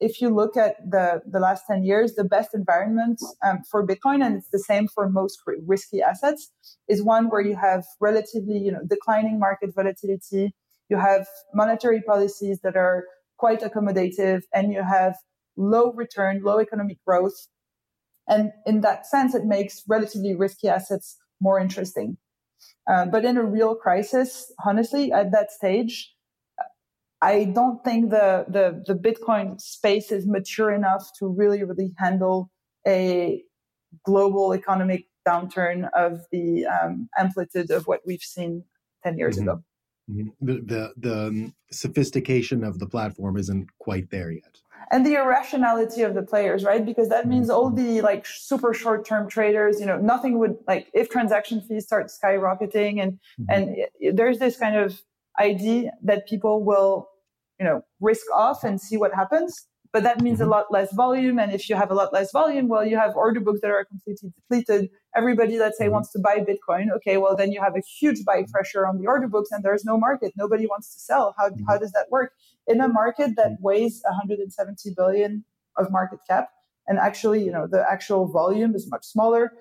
if 0.00 0.20
you 0.20 0.28
look 0.28 0.56
at 0.56 0.76
the 0.90 1.22
the 1.26 1.40
last 1.40 1.64
10 1.66 1.84
years 1.84 2.14
the 2.14 2.24
best 2.24 2.54
environment 2.54 3.20
um, 3.44 3.62
for 3.70 3.86
bitcoin 3.86 4.24
and 4.24 4.36
it's 4.36 4.50
the 4.50 4.58
same 4.58 4.86
for 4.88 5.08
most 5.08 5.40
risky 5.66 6.02
assets 6.02 6.52
is 6.88 7.02
one 7.02 7.26
where 7.28 7.40
you 7.40 7.56
have 7.56 7.84
relatively 8.00 8.58
you 8.58 8.72
know 8.72 8.80
declining 8.88 9.38
market 9.38 9.74
volatility 9.74 10.54
you 10.88 10.98
have 10.98 11.26
monetary 11.54 12.02
policies 12.02 12.60
that 12.62 12.76
are 12.76 13.04
quite 13.38 13.60
accommodative 13.60 14.42
and 14.54 14.72
you 14.72 14.82
have 14.82 15.16
low 15.56 15.92
return 15.92 16.42
low 16.42 16.58
economic 16.60 16.98
growth 17.06 17.48
and 18.28 18.52
in 18.66 18.80
that 18.80 19.06
sense, 19.06 19.34
it 19.34 19.44
makes 19.44 19.82
relatively 19.88 20.34
risky 20.34 20.68
assets 20.68 21.16
more 21.40 21.60
interesting. 21.60 22.16
Uh, 22.90 23.06
but 23.06 23.24
in 23.24 23.36
a 23.36 23.44
real 23.44 23.74
crisis, 23.74 24.52
honestly, 24.64 25.12
at 25.12 25.32
that 25.32 25.50
stage, 25.50 26.12
I 27.26 27.44
don't 27.58 27.82
think 27.82 28.10
the, 28.10 28.44
the, 28.56 28.84
the 28.86 28.94
Bitcoin 28.94 29.60
space 29.60 30.12
is 30.12 30.26
mature 30.26 30.72
enough 30.72 31.10
to 31.18 31.26
really, 31.26 31.62
really 31.64 31.92
handle 31.98 32.50
a 32.86 33.42
global 34.04 34.54
economic 34.54 35.06
downturn 35.26 35.88
of 35.92 36.20
the 36.30 36.66
um, 36.66 37.08
amplitude 37.18 37.72
of 37.72 37.88
what 37.88 38.00
we've 38.06 38.22
seen 38.22 38.62
10 39.02 39.18
years 39.18 39.36
mm-hmm. 39.38 39.48
ago. 39.48 39.64
Mm-hmm. 40.08 40.46
The, 40.46 40.54
the, 40.72 40.92
the 40.96 41.26
um, 41.26 41.54
sophistication 41.72 42.62
of 42.62 42.78
the 42.78 42.86
platform 42.86 43.36
isn't 43.36 43.70
quite 43.78 44.10
there 44.10 44.30
yet 44.30 44.56
and 44.92 45.04
the 45.04 45.14
irrationality 45.14 46.02
of 46.02 46.14
the 46.14 46.22
players, 46.22 46.62
right? 46.62 46.84
Because 46.84 47.08
that 47.08 47.26
means 47.26 47.50
all 47.50 47.70
mm-hmm. 47.70 47.96
the 47.96 48.00
like 48.02 48.24
super 48.24 48.72
short 48.72 49.04
term 49.04 49.28
traders, 49.28 49.80
you 49.80 49.86
know, 49.86 49.98
nothing 49.98 50.38
would 50.38 50.56
like 50.68 50.88
if 50.94 51.10
transaction 51.10 51.60
fees 51.60 51.84
start 51.84 52.06
skyrocketing 52.06 53.02
and 53.02 53.12
mm-hmm. 53.12 53.44
and 53.50 53.76
it, 53.98 54.16
there's 54.16 54.38
this 54.38 54.56
kind 54.56 54.76
of 54.76 55.02
idea 55.40 55.90
that 56.02 56.28
people 56.28 56.62
will, 56.62 57.08
you 57.58 57.66
know, 57.66 57.82
risk 58.00 58.26
off 58.34 58.64
and 58.64 58.80
see 58.80 58.96
what 58.96 59.14
happens 59.14 59.66
but 59.96 60.02
that 60.02 60.20
means 60.20 60.40
mm-hmm. 60.40 60.48
a 60.48 60.56
lot 60.56 60.66
less 60.70 60.92
volume. 60.92 61.38
And 61.38 61.52
if 61.52 61.70
you 61.70 61.74
have 61.74 61.90
a 61.90 61.94
lot 61.94 62.12
less 62.12 62.30
volume, 62.30 62.68
well, 62.68 62.84
you 62.84 62.98
have 62.98 63.16
order 63.16 63.40
books 63.40 63.60
that 63.62 63.70
are 63.70 63.82
completely 63.86 64.30
depleted. 64.36 64.90
Everybody, 65.16 65.58
let's 65.58 65.78
say, 65.78 65.84
mm-hmm. 65.84 65.94
wants 65.94 66.12
to 66.12 66.18
buy 66.18 66.40
Bitcoin. 66.40 66.90
Okay, 66.96 67.16
well, 67.16 67.34
then 67.34 67.50
you 67.50 67.62
have 67.62 67.76
a 67.76 67.80
huge 67.98 68.22
buy 68.22 68.42
mm-hmm. 68.42 68.50
pressure 68.50 68.86
on 68.86 68.98
the 69.00 69.06
order 69.06 69.26
books 69.26 69.50
and 69.52 69.64
there's 69.64 69.86
no 69.86 69.96
market. 69.98 70.34
Nobody 70.36 70.66
wants 70.66 70.92
to 70.92 71.00
sell. 71.00 71.34
How, 71.38 71.48
mm-hmm. 71.48 71.64
how 71.66 71.78
does 71.78 71.92
that 71.92 72.08
work? 72.10 72.32
In 72.66 72.82
a 72.82 72.88
market 72.88 73.36
that 73.36 73.52
mm-hmm. 73.52 73.62
weighs 73.62 74.02
170 74.04 74.90
billion 74.94 75.44
of 75.78 75.90
market 75.90 76.18
cap, 76.28 76.50
and 76.86 76.98
actually, 76.98 77.42
you 77.42 77.50
know, 77.50 77.66
the 77.66 77.82
actual 77.90 78.28
volume 78.28 78.74
is 78.74 78.90
much 78.90 79.06
smaller. 79.06 79.52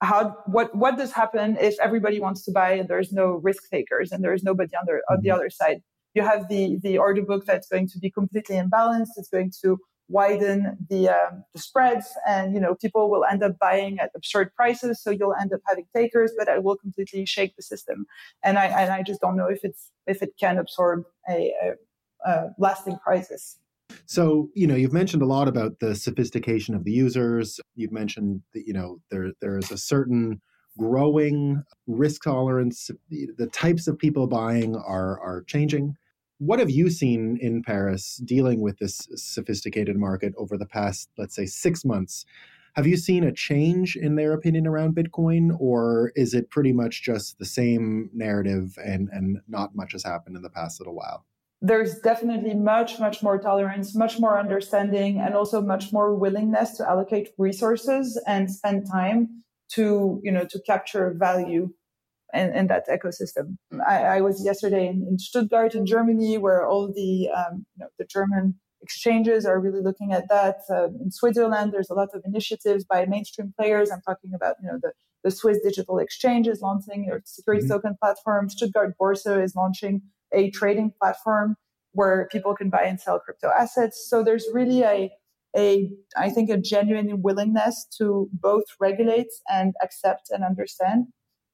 How 0.00 0.36
what 0.46 0.74
what 0.74 0.96
does 0.96 1.12
happen 1.12 1.58
if 1.58 1.78
everybody 1.80 2.18
wants 2.18 2.44
to 2.46 2.50
buy 2.50 2.72
and 2.72 2.88
there's 2.88 3.12
no 3.12 3.40
risk 3.48 3.68
takers 3.70 4.10
and 4.10 4.24
there's 4.24 4.42
nobody 4.42 4.74
on 4.74 4.86
the 4.86 5.00
on 5.10 5.20
the 5.20 5.28
mm-hmm. 5.28 5.36
other 5.36 5.50
side? 5.50 5.82
You 6.16 6.22
have 6.22 6.48
the 6.48 6.78
the 6.82 6.98
order 6.98 7.22
book 7.22 7.44
that's 7.46 7.68
going 7.68 7.88
to 7.88 7.98
be 7.98 8.10
completely 8.10 8.56
imbalanced. 8.56 9.14
It's 9.16 9.28
going 9.28 9.52
to 9.62 9.78
widen 10.08 10.76
the, 10.88 11.08
um, 11.08 11.44
the 11.52 11.60
spreads, 11.60 12.06
and 12.26 12.54
you 12.54 12.60
know 12.60 12.74
people 12.74 13.10
will 13.10 13.24
end 13.24 13.42
up 13.42 13.58
buying 13.58 13.98
at 13.98 14.10
absurd 14.16 14.54
prices. 14.56 15.02
So 15.02 15.10
you'll 15.10 15.34
end 15.40 15.52
up 15.52 15.60
having 15.66 15.86
takers, 15.94 16.32
but 16.38 16.48
it 16.48 16.62
will 16.62 16.76
completely 16.76 17.26
shake 17.26 17.54
the 17.56 17.62
system. 17.62 18.06
And 18.42 18.58
I 18.58 18.66
and 18.66 18.90
I 18.92 19.02
just 19.02 19.20
don't 19.20 19.36
know 19.36 19.48
if 19.48 19.60
it's 19.62 19.90
if 20.06 20.22
it 20.22 20.30
can 20.40 20.58
absorb 20.58 21.04
a, 21.28 21.52
a, 21.62 22.30
a 22.30 22.50
lasting 22.58 22.98
crisis. 23.04 23.58
So, 24.06 24.48
you 24.54 24.66
know, 24.66 24.74
you've 24.74 24.92
mentioned 24.92 25.22
a 25.22 25.26
lot 25.26 25.46
about 25.46 25.78
the 25.80 25.94
sophistication 25.94 26.74
of 26.74 26.84
the 26.84 26.90
users. 26.90 27.60
You've 27.76 27.92
mentioned 27.92 28.42
that, 28.52 28.66
you 28.66 28.72
know, 28.72 28.98
there 29.10 29.32
there 29.40 29.58
is 29.58 29.70
a 29.70 29.78
certain 29.78 30.40
growing 30.78 31.62
risk 31.86 32.24
tolerance. 32.24 32.90
The, 33.10 33.48
types 33.52 33.86
of 33.86 33.98
people 33.98 34.26
buying 34.26 34.76
are 34.76 35.20
are 35.20 35.44
changing. 35.46 35.94
What 36.38 36.58
have 36.58 36.70
you 36.70 36.90
seen 36.90 37.38
in 37.40 37.62
Paris 37.62 38.20
dealing 38.22 38.60
with 38.60 38.78
this 38.78 39.08
sophisticated 39.14 39.96
market 39.96 40.34
over 40.36 40.58
the 40.58 40.66
past, 40.66 41.08
let's 41.16 41.34
say, 41.34 41.46
six 41.46 41.82
months? 41.82 42.26
Have 42.74 42.86
you 42.86 42.98
seen 42.98 43.24
a 43.24 43.32
change 43.32 43.96
in 43.96 44.16
their 44.16 44.34
opinion 44.34 44.66
around 44.66 44.94
Bitcoin, 44.94 45.56
or 45.58 46.12
is 46.14 46.34
it 46.34 46.50
pretty 46.50 46.74
much 46.74 47.02
just 47.02 47.38
the 47.38 47.46
same 47.46 48.10
narrative 48.12 48.78
and, 48.84 49.08
and 49.12 49.38
not 49.48 49.74
much 49.74 49.92
has 49.92 50.04
happened 50.04 50.36
in 50.36 50.42
the 50.42 50.50
past 50.50 50.78
little 50.78 50.94
while? 50.94 51.24
There's 51.62 52.00
definitely 52.00 52.52
much, 52.52 53.00
much 53.00 53.22
more 53.22 53.38
tolerance, 53.38 53.94
much 53.94 54.20
more 54.20 54.38
understanding, 54.38 55.18
and 55.18 55.34
also 55.34 55.62
much 55.62 55.90
more 55.90 56.14
willingness 56.14 56.76
to 56.76 56.86
allocate 56.86 57.30
resources 57.38 58.22
and 58.26 58.50
spend 58.50 58.86
time 58.86 59.42
to, 59.70 60.20
you 60.22 60.30
know, 60.30 60.44
to 60.44 60.60
capture 60.66 61.14
value 61.18 61.70
in, 62.36 62.54
in 62.54 62.66
that 62.68 62.86
ecosystem. 62.88 63.56
I, 63.86 64.16
I, 64.16 64.20
was 64.20 64.44
yesterday 64.44 64.86
in, 64.86 65.06
in, 65.08 65.18
Stuttgart 65.18 65.74
in 65.74 65.86
Germany, 65.86 66.38
where 66.38 66.66
all 66.66 66.92
the 66.92 67.28
um, 67.30 67.66
you 67.74 67.80
know, 67.80 67.88
the 67.98 68.04
German 68.04 68.54
exchanges 68.82 69.44
are 69.46 69.58
really 69.60 69.80
looking 69.80 70.12
at 70.12 70.28
that. 70.28 70.56
Uh, 70.70 70.88
in 71.02 71.10
Switzerland, 71.10 71.72
there's 71.72 71.90
a 71.90 71.94
lot 71.94 72.10
of 72.14 72.22
initiatives 72.24 72.84
by 72.84 73.04
mainstream 73.06 73.52
players. 73.58 73.90
I'm 73.90 74.02
talking 74.02 74.32
about 74.34 74.56
you 74.62 74.68
know 74.68 74.78
the, 74.80 74.92
the 75.24 75.30
Swiss 75.30 75.58
digital 75.62 75.98
exchange 75.98 76.46
is 76.46 76.60
launching 76.60 77.06
their 77.06 77.22
security 77.24 77.64
mm-hmm. 77.64 77.74
token 77.74 77.96
platform. 78.00 78.48
Stuttgart 78.48 78.94
Börse 79.00 79.42
is 79.42 79.54
launching 79.54 80.02
a 80.32 80.50
trading 80.50 80.92
platform 81.00 81.56
where 81.92 82.28
people 82.30 82.54
can 82.54 82.68
buy 82.70 82.82
and 82.82 83.00
sell 83.00 83.18
crypto 83.18 83.50
assets. 83.58 84.06
So 84.08 84.22
there's 84.22 84.46
really 84.52 84.82
a 84.82 85.10
a 85.56 85.90
I 86.16 86.30
think 86.30 86.50
a 86.50 86.58
genuine 86.58 87.22
willingness 87.22 87.86
to 87.98 88.28
both 88.32 88.64
regulate 88.80 89.32
and 89.48 89.74
accept 89.82 90.30
and 90.30 90.44
understand 90.44 91.06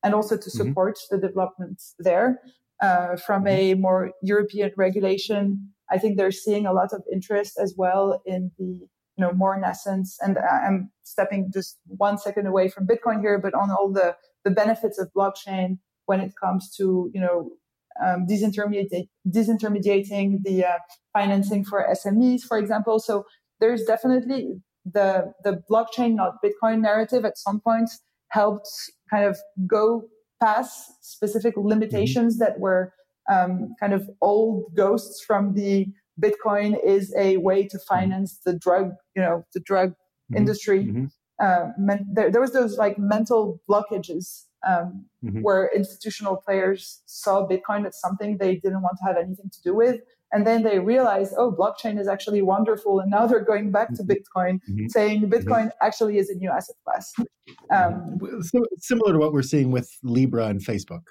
and 0.02 0.14
also 0.14 0.36
to 0.36 0.48
mm-hmm. 0.48 0.68
support 0.68 0.96
mm-hmm. 0.96 1.16
the 1.16 1.28
developments 1.28 1.94
there. 1.98 2.40
Uh, 2.80 3.16
from 3.16 3.44
mm-hmm. 3.44 3.48
a 3.48 3.74
more 3.74 4.10
European 4.22 4.72
regulation, 4.76 5.72
I 5.90 5.98
think 5.98 6.16
they're 6.16 6.32
seeing 6.32 6.66
a 6.66 6.72
lot 6.72 6.92
of 6.92 7.02
interest 7.12 7.58
as 7.62 7.74
well 7.76 8.20
in 8.26 8.50
the 8.58 8.64
you 8.64 9.24
know 9.24 9.32
more 9.32 9.58
nascent. 9.58 10.08
And 10.20 10.38
I'm 10.38 10.90
stepping 11.04 11.50
just 11.52 11.78
one 11.86 12.18
second 12.18 12.46
away 12.46 12.68
from 12.68 12.86
Bitcoin 12.86 13.20
here, 13.20 13.38
but 13.38 13.54
on 13.54 13.70
all 13.70 13.92
the 13.92 14.16
the 14.44 14.50
benefits 14.50 14.98
of 14.98 15.10
blockchain 15.16 15.78
when 16.06 16.20
it 16.20 16.32
comes 16.42 16.74
to 16.78 17.10
you 17.14 17.20
know 17.20 17.50
um, 18.04 18.26
disintermediate, 18.28 19.08
disintermediating 19.28 20.42
the 20.42 20.64
uh, 20.64 20.78
financing 21.12 21.64
for 21.64 21.86
SMEs, 21.92 22.42
for 22.42 22.58
example. 22.58 22.98
So 22.98 23.26
there's 23.60 23.84
definitely 23.84 24.54
the 24.84 25.32
the 25.44 25.62
blockchain, 25.70 26.14
not 26.14 26.42
Bitcoin 26.44 26.80
narrative 26.80 27.24
at 27.24 27.38
some 27.38 27.60
points 27.60 28.00
helped 28.32 28.68
kind 29.10 29.24
of 29.24 29.38
go 29.66 30.04
past 30.42 31.04
specific 31.04 31.54
limitations 31.56 32.34
mm-hmm. 32.34 32.44
that 32.44 32.60
were 32.60 32.92
um, 33.30 33.74
kind 33.78 33.92
of 33.92 34.08
old 34.20 34.74
ghosts 34.74 35.22
from 35.24 35.54
the 35.54 35.86
Bitcoin 36.20 36.76
is 36.84 37.14
a 37.16 37.36
way 37.38 37.62
to 37.66 37.76
mm-hmm. 37.76 37.94
finance 37.94 38.40
the 38.44 38.54
drug, 38.58 38.92
you 39.14 39.22
know, 39.22 39.44
the 39.54 39.60
drug 39.60 39.90
mm-hmm. 39.90 40.36
industry. 40.38 40.84
Mm-hmm. 40.84 41.04
Uh, 41.42 41.68
men- 41.78 42.06
there, 42.12 42.30
there, 42.30 42.40
was 42.40 42.52
those 42.52 42.76
like 42.76 42.98
mental 42.98 43.60
blockages 43.68 44.44
um, 44.66 45.06
mm-hmm. 45.24 45.40
where 45.42 45.70
institutional 45.74 46.36
players 46.36 47.02
saw 47.06 47.46
Bitcoin 47.46 47.86
as 47.86 47.98
something 48.00 48.38
they 48.38 48.56
didn't 48.56 48.82
want 48.82 48.96
to 48.98 49.04
have 49.04 49.16
anything 49.16 49.50
to 49.50 49.62
do 49.62 49.74
with, 49.74 50.00
and 50.32 50.46
then 50.46 50.62
they 50.62 50.78
realize, 50.78 51.34
oh, 51.36 51.52
blockchain 51.52 52.00
is 52.00 52.08
actually 52.08 52.40
wonderful. 52.40 53.00
And 53.00 53.10
now 53.10 53.26
they're 53.26 53.44
going 53.44 53.70
back 53.70 53.88
to 53.94 54.02
mm-hmm. 54.02 54.12
Bitcoin, 54.12 54.60
mm-hmm. 54.68 54.86
saying 54.88 55.22
mm-hmm. 55.22 55.32
Bitcoin 55.32 55.66
mm-hmm. 55.66 55.86
actually 55.86 56.18
is 56.18 56.30
a 56.30 56.34
new 56.34 56.50
asset 56.50 56.76
class. 56.84 57.12
Um, 57.70 58.18
so, 58.40 58.64
similar 58.78 59.12
to 59.12 59.18
what 59.18 59.32
we're 59.32 59.42
seeing 59.42 59.70
with 59.70 59.90
Libra 60.02 60.46
and 60.46 60.60
Facebook. 60.60 61.02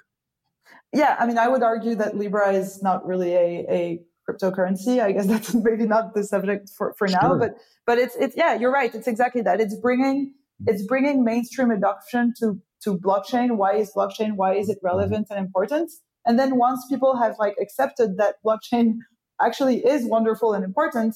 Yeah, 0.92 1.16
I 1.18 1.26
mean, 1.26 1.38
I 1.38 1.48
would 1.48 1.62
argue 1.62 1.94
that 1.94 2.16
Libra 2.16 2.52
is 2.52 2.82
not 2.82 3.06
really 3.06 3.32
a, 3.34 3.66
a 3.70 4.00
cryptocurrency. 4.28 5.00
I 5.00 5.12
guess 5.12 5.26
that's 5.32 5.54
maybe 5.54 5.86
not 5.86 6.14
the 6.14 6.24
subject 6.24 6.70
for, 6.76 6.94
for 6.98 7.06
sure. 7.06 7.18
now, 7.22 7.38
but 7.38 7.54
but 7.86 7.98
it's 7.98 8.16
it's 8.16 8.36
yeah, 8.36 8.54
you're 8.54 8.72
right. 8.72 8.94
It's 8.94 9.06
exactly 9.06 9.42
that. 9.42 9.60
It's 9.60 9.76
bringing 9.76 10.34
it's 10.66 10.84
bringing 10.84 11.24
mainstream 11.24 11.70
adoption 11.70 12.34
to 12.40 12.60
to 12.82 12.98
blockchain. 12.98 13.56
Why 13.56 13.74
is 13.74 13.92
blockchain? 13.96 14.34
Why 14.34 14.54
is 14.54 14.68
it 14.68 14.78
mm-hmm. 14.78 14.86
relevant 14.86 15.28
and 15.30 15.38
important? 15.38 15.92
And 16.24 16.38
then 16.38 16.56
once 16.56 16.86
people 16.88 17.16
have 17.16 17.36
like 17.38 17.56
accepted 17.60 18.16
that 18.18 18.36
blockchain 18.44 18.98
actually 19.40 19.84
is 19.84 20.04
wonderful 20.04 20.52
and 20.52 20.64
important, 20.64 21.14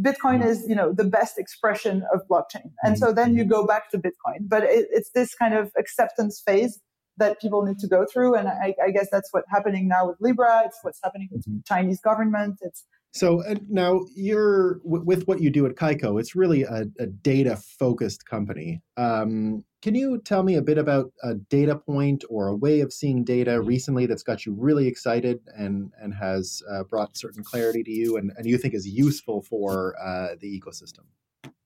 Bitcoin 0.00 0.44
is, 0.44 0.64
you 0.68 0.74
know, 0.74 0.92
the 0.92 1.04
best 1.04 1.38
expression 1.38 2.04
of 2.12 2.20
blockchain. 2.28 2.70
And 2.82 2.98
so 2.98 3.12
then 3.12 3.36
you 3.36 3.44
go 3.44 3.66
back 3.66 3.90
to 3.90 3.98
Bitcoin. 3.98 4.48
But 4.48 4.64
it, 4.64 4.86
it's 4.90 5.10
this 5.14 5.34
kind 5.34 5.54
of 5.54 5.72
acceptance 5.76 6.40
phase 6.44 6.80
that 7.16 7.40
people 7.40 7.62
need 7.62 7.78
to 7.80 7.88
go 7.88 8.06
through. 8.10 8.34
And 8.34 8.48
I, 8.48 8.74
I, 8.82 8.90
guess 8.90 9.08
that's 9.10 9.28
what's 9.32 9.48
happening 9.50 9.88
now 9.88 10.06
with 10.08 10.16
Libra. 10.20 10.62
It's 10.64 10.78
what's 10.82 11.00
happening 11.02 11.28
with 11.30 11.44
the 11.44 11.62
Chinese 11.66 12.00
government. 12.00 12.58
It's 12.62 12.84
so 13.12 13.42
uh, 13.42 13.56
now 13.68 14.06
you're 14.14 14.78
w- 14.84 15.04
with 15.04 15.26
what 15.26 15.40
you 15.40 15.50
do 15.50 15.66
at 15.66 15.74
Kaiko. 15.74 16.18
It's 16.18 16.34
really 16.34 16.62
a, 16.62 16.86
a 16.98 17.06
data 17.06 17.56
focused 17.56 18.24
company. 18.26 18.80
Um, 18.96 19.64
can 19.82 19.94
you 19.94 20.18
tell 20.18 20.42
me 20.42 20.56
a 20.56 20.62
bit 20.62 20.78
about 20.78 21.12
a 21.22 21.34
data 21.34 21.76
point 21.76 22.24
or 22.28 22.48
a 22.48 22.54
way 22.54 22.80
of 22.80 22.92
seeing 22.92 23.24
data 23.24 23.60
recently 23.60 24.06
that's 24.06 24.22
got 24.22 24.44
you 24.44 24.52
really 24.52 24.86
excited 24.86 25.40
and 25.56 25.92
and 26.00 26.14
has 26.14 26.62
uh, 26.70 26.84
brought 26.84 27.16
certain 27.16 27.42
clarity 27.42 27.82
to 27.82 27.90
you 27.90 28.16
and, 28.16 28.32
and 28.36 28.46
you 28.46 28.58
think 28.58 28.74
is 28.74 28.86
useful 28.86 29.42
for 29.42 29.94
uh, 30.00 30.36
the 30.40 30.60
ecosystem? 30.60 31.04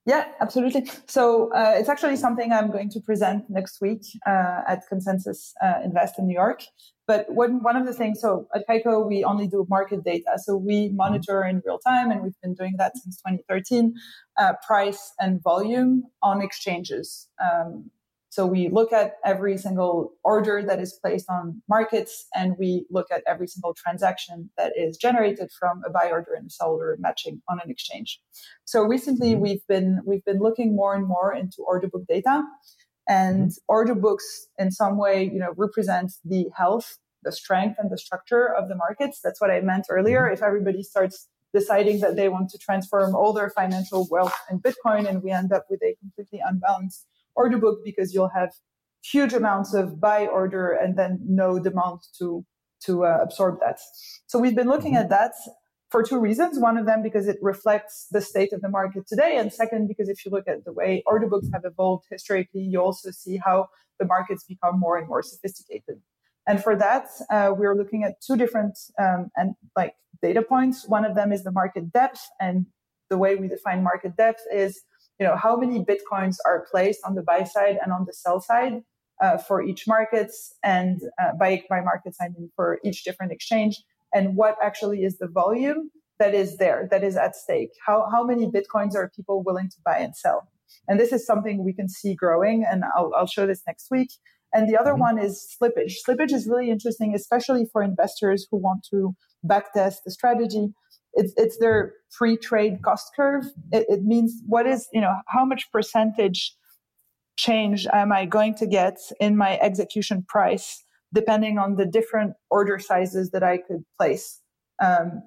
Yeah, 0.07 0.27
absolutely. 0.39 0.85
So 1.07 1.51
uh, 1.55 1.75
it's 1.77 1.89
actually 1.89 2.17
something 2.17 2.53
I'm 2.53 2.71
going 2.71 2.91
to 2.91 3.01
present 3.01 3.49
next 3.49 3.81
week 3.81 4.03
uh, 4.27 4.61
at 4.69 4.83
Consensus 4.87 5.55
uh, 5.63 5.81
Invest 5.83 6.19
in 6.19 6.27
New 6.27 6.35
York. 6.35 6.65
But 7.07 7.31
one, 7.31 7.63
one 7.63 7.77
of 7.77 7.87
the 7.87 7.95
things, 7.95 8.21
so 8.21 8.47
at 8.55 8.69
Kaiko, 8.69 9.07
we 9.07 9.25
only 9.25 9.47
do 9.47 9.67
market 9.69 10.05
data. 10.05 10.39
So 10.43 10.57
we 10.57 10.89
mm-hmm. 10.89 10.97
monitor 10.97 11.43
in 11.45 11.63
real 11.65 11.79
time, 11.79 12.11
and 12.11 12.23
we've 12.23 12.39
been 12.43 12.55
doing 12.55 12.75
that 12.77 12.93
since 12.99 13.17
2013, 13.17 13.95
uh, 14.39 14.53
price 14.67 15.13
and 15.21 15.43
volume 15.43 16.05
on 16.23 16.43
exchanges. 16.43 17.29
Um, 17.43 17.91
so 18.35 18.45
we 18.47 18.69
look 18.69 18.93
at 18.93 19.19
every 19.25 19.57
single 19.57 20.13
order 20.25 20.61
that 20.61 20.81
is 20.81 20.99
placed 21.01 21.31
on 21.31 21.63
markets 21.69 22.27
and 22.35 22.57
we 22.59 22.85
look 22.91 23.07
at 23.13 23.23
every 23.29 23.47
single 23.47 23.75
transaction 23.75 24.51
that 24.59 24.73
is 24.77 24.97
generated 24.97 25.51
from 25.57 25.83
a 25.87 25.91
buy 25.91 26.11
order 26.11 26.33
and 26.37 26.49
a 26.49 26.51
sell 26.51 26.71
order 26.71 26.97
matching 26.99 27.43
on 27.49 27.61
an 27.63 27.71
exchange. 27.71 28.21
So 28.65 28.83
recently 28.83 29.35
mm-hmm. 29.35 29.41
we've 29.41 29.67
been 29.69 30.01
we've 30.05 30.25
been 30.25 30.41
looking 30.41 30.75
more 30.75 30.97
and 30.97 31.07
more 31.07 31.33
into 31.33 31.63
order 31.65 31.87
book 31.87 32.07
data 32.09 32.43
and 33.09 33.51
mm-hmm. 33.51 33.69
order 33.69 33.95
books 33.95 34.49
in 34.59 34.73
some 34.73 34.99
way, 34.99 35.23
you 35.23 35.39
know, 35.39 35.53
represent 35.57 36.15
the 36.25 36.47
health, 36.57 36.99
the 37.23 37.31
strength 37.31 37.77
and 37.79 37.89
the 37.89 37.99
structure 37.99 38.53
of 38.53 38.69
the 38.69 38.75
markets. 38.75 39.21
That's 39.23 39.41
what 39.41 39.53
I 39.53 39.61
meant 39.61 39.87
earlier. 39.89 40.23
Mm-hmm. 40.23 40.35
If 40.35 40.43
everybody 40.43 40.83
starts 40.83 41.29
deciding 41.53 42.01
that 42.01 42.17
they 42.17 42.29
want 42.29 42.51
to 42.51 42.59
transform 42.59 43.15
all 43.15 43.33
their 43.33 43.51
financial 43.51 44.09
wealth 44.11 44.37
in 44.51 44.59
Bitcoin 44.59 45.09
and 45.09 45.23
we 45.23 45.31
end 45.31 45.53
up 45.53 45.67
with 45.71 45.81
a 45.85 45.95
completely 46.01 46.41
unbalanced 46.45 47.07
order 47.37 47.59
book 47.59 47.81
because 47.85 48.15
you'll 48.15 48.31
have 48.35 48.51
huge 49.03 49.33
amounts 49.33 49.75
of 49.75 50.01
buy 50.01 50.27
order 50.27 50.73
and 50.73 50.97
then 50.97 51.21
no 51.27 51.59
demand 51.59 52.01
to 52.19 52.45
to 52.87 53.05
uh, 53.05 53.19
absorb 53.23 53.61
that. 53.61 53.79
So 54.27 54.39
we've 54.39 54.55
been 54.55 54.69
looking 54.69 54.93
mm-hmm. 54.93 55.05
at 55.05 55.11
that 55.11 55.33
for 55.91 56.03
two 56.03 56.19
reasons. 56.19 56.59
One 56.59 56.77
of 56.77 56.87
them 56.87 57.03
because 57.03 57.29
it 57.29 57.39
reflects 57.41 58.07
the 58.11 58.21
state 58.21 58.53
of 58.53 58.61
the 58.61 58.69
market 58.69 59.07
today, 59.07 59.37
and 59.37 59.53
second 59.53 59.89
because 59.89 60.09
if 60.09 60.25
you 60.25 60.31
look 60.31 60.49
at 60.49 60.65
the 60.65 60.73
way 60.73 61.03
order 61.07 61.27
books 61.27 61.49
have 61.53 61.63
evolved 61.65 62.05
historically, 62.11 62.63
you 62.63 62.81
also 62.81 63.11
see 63.11 63.39
how 63.43 63.69
the 63.99 64.07
markets 64.07 64.45
become 64.45 64.79
more 64.79 64.99
and 64.99 65.07
more 65.09 65.23
sophisticated. 65.23 66.01
And 66.47 66.63
for 66.63 66.77
that, 66.77 67.07
uh, 67.31 67.53
we're 67.57 67.75
looking 67.75 68.05
at 68.05 68.21
two 68.21 68.37
different 68.37 68.79
um, 69.01 69.31
and 69.37 69.55
like 69.77 69.95
data 70.21 70.43
points. 70.43 70.87
One 70.89 71.05
of 71.05 71.15
them 71.15 71.33
is 71.33 71.43
the 71.43 71.53
market 71.53 71.93
depth, 71.93 72.21
and 72.41 72.67
the 73.09 73.19
way 73.19 73.37
we 73.37 73.49
define 73.49 73.83
market 73.83 74.17
depth 74.17 74.43
is 74.53 74.83
you 75.19 75.27
know, 75.27 75.37
how 75.37 75.57
many 75.57 75.85
Bitcoins 75.85 76.37
are 76.45 76.67
placed 76.71 77.01
on 77.05 77.15
the 77.15 77.23
buy 77.23 77.45
side 77.45 77.79
and 77.83 77.93
on 77.93 78.05
the 78.07 78.13
sell 78.13 78.41
side 78.41 78.83
uh, 79.23 79.39
for 79.39 79.63
each 79.63 79.87
markets 79.87 80.55
and 80.65 81.01
uh, 81.21 81.33
by, 81.39 81.63
by 81.71 81.81
markets, 81.81 82.19
I 82.21 82.29
mean 82.29 82.51
for 82.57 82.79
each 82.85 83.05
different 83.05 83.33
exchange 83.33 83.83
and 84.13 84.37
what 84.37 84.57
actually 84.63 85.05
is 85.05 85.19
the 85.19 85.29
volume 85.29 85.91
that 86.19 86.35
is 86.35 86.59
there, 86.59 86.89
that 86.91 87.03
is 87.03 87.17
at 87.17 87.35
stake. 87.37 87.71
How, 87.85 88.09
how 88.11 88.25
many 88.25 88.47
Bitcoins 88.47 88.95
are 88.95 89.11
people 89.15 89.43
willing 89.43 89.69
to 89.69 89.77
buy 89.85 89.99
and 89.99 90.17
sell? 90.17 90.49
And 90.89 90.99
this 90.99 91.13
is 91.13 91.27
something 91.27 91.65
we 91.65 91.73
can 91.73 91.89
see 91.89 92.15
growing 92.15 92.65
and 92.69 92.85
I'll, 92.97 93.13
I'll 93.17 93.27
show 93.27 93.47
this 93.47 93.63
next 93.67 93.89
week. 93.91 94.11
And 94.53 94.69
the 94.69 94.79
other 94.79 94.93
mm-hmm. 94.93 95.01
one 95.01 95.19
is 95.19 95.57
slippage. 95.61 95.95
Slippage 96.09 96.33
is 96.33 96.49
really 96.49 96.71
interesting, 96.71 97.15
especially 97.15 97.67
for 97.73 97.83
investors 97.83 98.47
who 98.51 98.59
want 98.59 98.87
to 98.91 99.15
backtest 99.45 99.97
the 100.05 100.11
strategy 100.11 100.69
it's 101.15 101.33
it's 101.37 101.59
their 101.59 101.93
free 102.11 102.37
trade 102.37 102.83
cost 102.83 103.13
curve. 103.15 103.45
It, 103.73 103.87
it 103.89 104.03
means 104.05 104.41
what 104.47 104.67
is 104.67 104.89
you 104.93 105.01
know 105.01 105.17
how 105.29 105.45
much 105.45 105.71
percentage 105.73 106.55
change 107.37 107.87
am 107.93 108.13
I 108.13 108.27
going 108.27 108.55
to 108.57 108.67
get 108.67 108.99
in 109.21 109.37
my 109.37 109.59
execution 109.59 110.25
price 110.29 110.85
depending 111.13 111.59
on 111.59 111.77
the 111.77 111.87
different 111.87 112.35
order 112.51 112.79
sizes 112.79 113.31
that 113.31 113.43
I 113.43 113.59
could 113.59 113.85
place 113.99 114.41
um, 114.83 115.23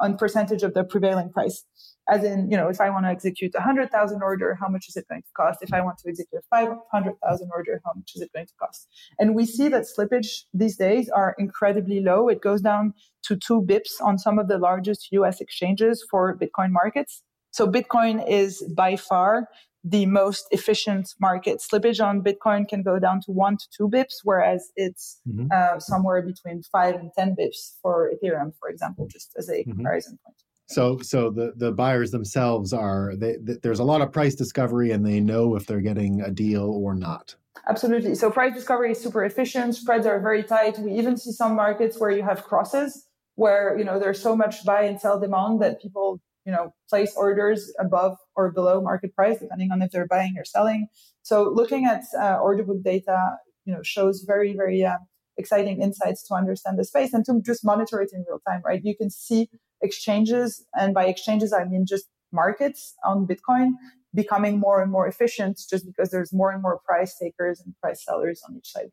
on 0.00 0.16
percentage 0.16 0.62
of 0.62 0.74
the 0.74 0.84
prevailing 0.84 1.30
price 1.30 1.64
as 2.08 2.22
in, 2.22 2.50
you 2.50 2.56
know, 2.56 2.68
if 2.68 2.80
I 2.80 2.90
want 2.90 3.06
to 3.06 3.10
execute 3.10 3.54
a 3.54 3.58
100,000 3.58 4.22
order, 4.22 4.56
how 4.60 4.68
much 4.68 4.88
is 4.88 4.96
it 4.96 5.08
going 5.08 5.22
to 5.22 5.28
cost? 5.34 5.60
If 5.62 5.72
I 5.72 5.80
want 5.80 5.98
to 5.98 6.08
execute 6.08 6.42
a 6.42 6.46
500,000 6.50 7.50
order, 7.52 7.80
how 7.84 7.92
much 7.96 8.12
is 8.14 8.22
it 8.22 8.30
going 8.32 8.46
to 8.46 8.52
cost? 8.60 8.88
And 9.18 9.34
we 9.34 9.46
see 9.46 9.68
that 9.68 9.84
slippage 9.84 10.42
these 10.52 10.76
days 10.76 11.08
are 11.08 11.34
incredibly 11.38 12.00
low. 12.00 12.28
It 12.28 12.42
goes 12.42 12.60
down 12.60 12.94
to 13.24 13.36
two 13.36 13.62
bips 13.62 14.00
on 14.02 14.18
some 14.18 14.38
of 14.38 14.48
the 14.48 14.58
largest 14.58 15.08
US 15.12 15.40
exchanges 15.40 16.04
for 16.10 16.36
Bitcoin 16.36 16.70
markets. 16.70 17.22
So 17.52 17.66
Bitcoin 17.66 18.26
is 18.28 18.62
by 18.76 18.96
far 18.96 19.48
the 19.84 20.06
most 20.06 20.46
efficient 20.50 21.14
market. 21.20 21.60
Slippage 21.60 22.04
on 22.04 22.22
Bitcoin 22.22 22.66
can 22.66 22.82
go 22.82 22.98
down 22.98 23.20
to 23.20 23.32
one 23.32 23.58
to 23.58 23.66
two 23.76 23.88
bips, 23.88 24.16
whereas 24.24 24.72
it's 24.76 25.20
mm-hmm. 25.28 25.46
uh, 25.52 25.78
somewhere 25.78 26.22
between 26.22 26.62
five 26.72 26.94
and 26.94 27.10
10 27.16 27.36
bips 27.38 27.76
for 27.82 28.10
Ethereum, 28.10 28.52
for 28.58 28.70
example, 28.70 29.06
just 29.06 29.32
as 29.36 29.48
a 29.48 29.58
mm-hmm. 29.58 29.72
comparison 29.72 30.18
point. 30.24 30.36
So, 30.66 30.98
so 31.00 31.30
the, 31.30 31.52
the 31.56 31.72
buyers 31.72 32.10
themselves 32.10 32.72
are 32.72 33.14
they, 33.16 33.36
there's 33.62 33.80
a 33.80 33.84
lot 33.84 34.00
of 34.00 34.12
price 34.12 34.34
discovery, 34.34 34.92
and 34.92 35.04
they 35.04 35.20
know 35.20 35.56
if 35.56 35.66
they're 35.66 35.80
getting 35.80 36.20
a 36.22 36.30
deal 36.30 36.64
or 36.70 36.94
not. 36.94 37.34
Absolutely. 37.68 38.14
So 38.14 38.30
price 38.30 38.54
discovery 38.54 38.92
is 38.92 39.00
super 39.00 39.24
efficient. 39.24 39.74
Spreads 39.74 40.06
are 40.06 40.20
very 40.20 40.42
tight. 40.42 40.78
We 40.78 40.92
even 40.92 41.16
see 41.16 41.32
some 41.32 41.54
markets 41.54 41.98
where 41.98 42.10
you 42.10 42.22
have 42.22 42.44
crosses, 42.44 43.06
where 43.36 43.76
you 43.78 43.84
know 43.84 43.98
there's 43.98 44.20
so 44.20 44.36
much 44.36 44.64
buy 44.64 44.82
and 44.82 45.00
sell 45.00 45.18
demand 45.18 45.62
that 45.62 45.80
people 45.80 46.20
you 46.44 46.52
know 46.52 46.74
place 46.88 47.14
orders 47.16 47.72
above 47.78 48.16
or 48.34 48.52
below 48.52 48.80
market 48.80 49.14
price, 49.14 49.38
depending 49.38 49.70
on 49.70 49.82
if 49.82 49.90
they're 49.90 50.06
buying 50.06 50.34
or 50.36 50.44
selling. 50.44 50.88
So 51.22 51.44
looking 51.44 51.86
at 51.86 52.02
uh, 52.18 52.38
order 52.38 52.64
book 52.64 52.82
data, 52.82 53.36
you 53.64 53.72
know, 53.72 53.82
shows 53.82 54.24
very 54.26 54.54
very 54.54 54.84
uh, 54.84 54.98
exciting 55.36 55.80
insights 55.80 56.26
to 56.28 56.34
understand 56.34 56.78
the 56.78 56.84
space 56.84 57.12
and 57.12 57.24
to 57.26 57.40
just 57.44 57.64
monitor 57.64 58.00
it 58.00 58.10
in 58.12 58.24
real 58.28 58.40
time. 58.46 58.62
Right? 58.64 58.84
You 58.84 58.96
can 58.96 59.10
see 59.10 59.48
exchanges, 59.82 60.64
and 60.74 60.94
by 60.94 61.06
exchanges, 61.06 61.52
I 61.52 61.64
mean 61.64 61.86
just 61.86 62.06
markets 62.32 62.94
on 63.04 63.26
Bitcoin 63.26 63.72
becoming 64.14 64.58
more 64.58 64.82
and 64.82 64.90
more 64.90 65.06
efficient 65.06 65.60
just 65.68 65.86
because 65.86 66.10
there's 66.10 66.32
more 66.32 66.50
and 66.50 66.62
more 66.62 66.80
price 66.86 67.16
takers 67.18 67.60
and 67.60 67.74
price 67.80 68.04
sellers 68.04 68.42
on 68.48 68.56
each 68.56 68.70
side. 68.70 68.90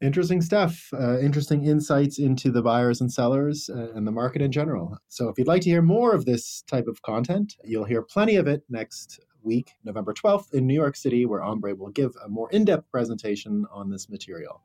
Interesting 0.00 0.42
stuff. 0.42 0.90
Uh, 0.92 1.18
interesting 1.20 1.64
insights 1.64 2.18
into 2.18 2.50
the 2.50 2.62
buyers 2.62 3.00
and 3.00 3.12
sellers 3.12 3.70
uh, 3.70 3.92
and 3.94 4.06
the 4.06 4.12
market 4.12 4.42
in 4.42 4.52
general. 4.52 4.98
So, 5.08 5.28
if 5.28 5.38
you'd 5.38 5.46
like 5.46 5.62
to 5.62 5.70
hear 5.70 5.82
more 5.82 6.14
of 6.14 6.24
this 6.24 6.62
type 6.62 6.86
of 6.88 7.00
content, 7.02 7.54
you'll 7.64 7.84
hear 7.84 8.02
plenty 8.02 8.36
of 8.36 8.46
it 8.46 8.64
next 8.68 9.20
week, 9.42 9.70
November 9.84 10.12
12th, 10.12 10.52
in 10.52 10.66
New 10.66 10.74
York 10.74 10.96
City, 10.96 11.26
where 11.26 11.42
Ambre 11.42 11.74
will 11.74 11.90
give 11.90 12.12
a 12.24 12.28
more 12.28 12.50
in 12.50 12.64
depth 12.64 12.90
presentation 12.90 13.64
on 13.72 13.88
this 13.88 14.10
material. 14.10 14.62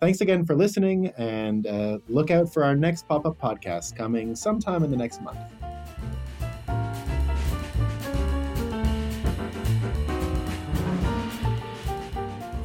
Thanks 0.00 0.22
again 0.22 0.46
for 0.46 0.54
listening, 0.54 1.08
and 1.18 1.66
uh, 1.66 1.98
look 2.08 2.30
out 2.30 2.50
for 2.50 2.64
our 2.64 2.74
next 2.74 3.06
pop 3.06 3.26
up 3.26 3.38
podcast 3.38 3.94
coming 3.94 4.34
sometime 4.34 4.82
in 4.82 4.90
the 4.90 4.96
next 4.96 5.20
month. 5.20 5.38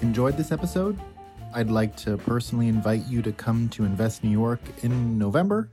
Enjoyed 0.02 0.38
this 0.38 0.54
episode? 0.54 0.98
I'd 1.54 1.70
like 1.70 1.98
to 1.98 2.16
personally 2.16 2.70
invite 2.70 3.06
you 3.06 3.22
to 3.24 3.34
come 3.34 3.68
to 3.70 3.84
Invest 3.84 4.24
New 4.24 4.30
York 4.30 4.62
in 4.84 5.18
November. 5.18 5.70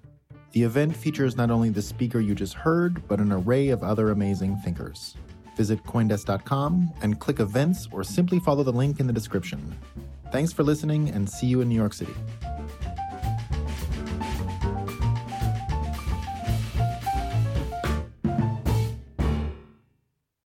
The 0.51 0.65
event 0.65 0.97
features 0.97 1.37
not 1.37 1.53
only 1.53 1.71
the 1.71 1.81
speaker 1.81 2.19
you 2.19 2.35
just 2.35 2.55
heard, 2.55 3.07
but 3.07 3.21
an 3.21 3.31
array 3.31 3.69
of 3.69 3.85
other 3.85 4.11
amazing 4.11 4.57
thinkers. 4.65 5.15
Visit 5.57 5.85
Coindesk.com 5.85 6.93
and 7.03 7.21
click 7.21 7.39
events 7.39 7.87
or 7.93 8.03
simply 8.03 8.41
follow 8.41 8.65
the 8.65 8.73
link 8.73 8.99
in 8.99 9.07
the 9.07 9.13
description. 9.13 9.79
Thanks 10.33 10.51
for 10.51 10.63
listening 10.63 11.11
and 11.11 11.29
see 11.29 11.47
you 11.47 11.61
in 11.61 11.69
New 11.69 11.75
York 11.75 11.93
City. 11.93 12.15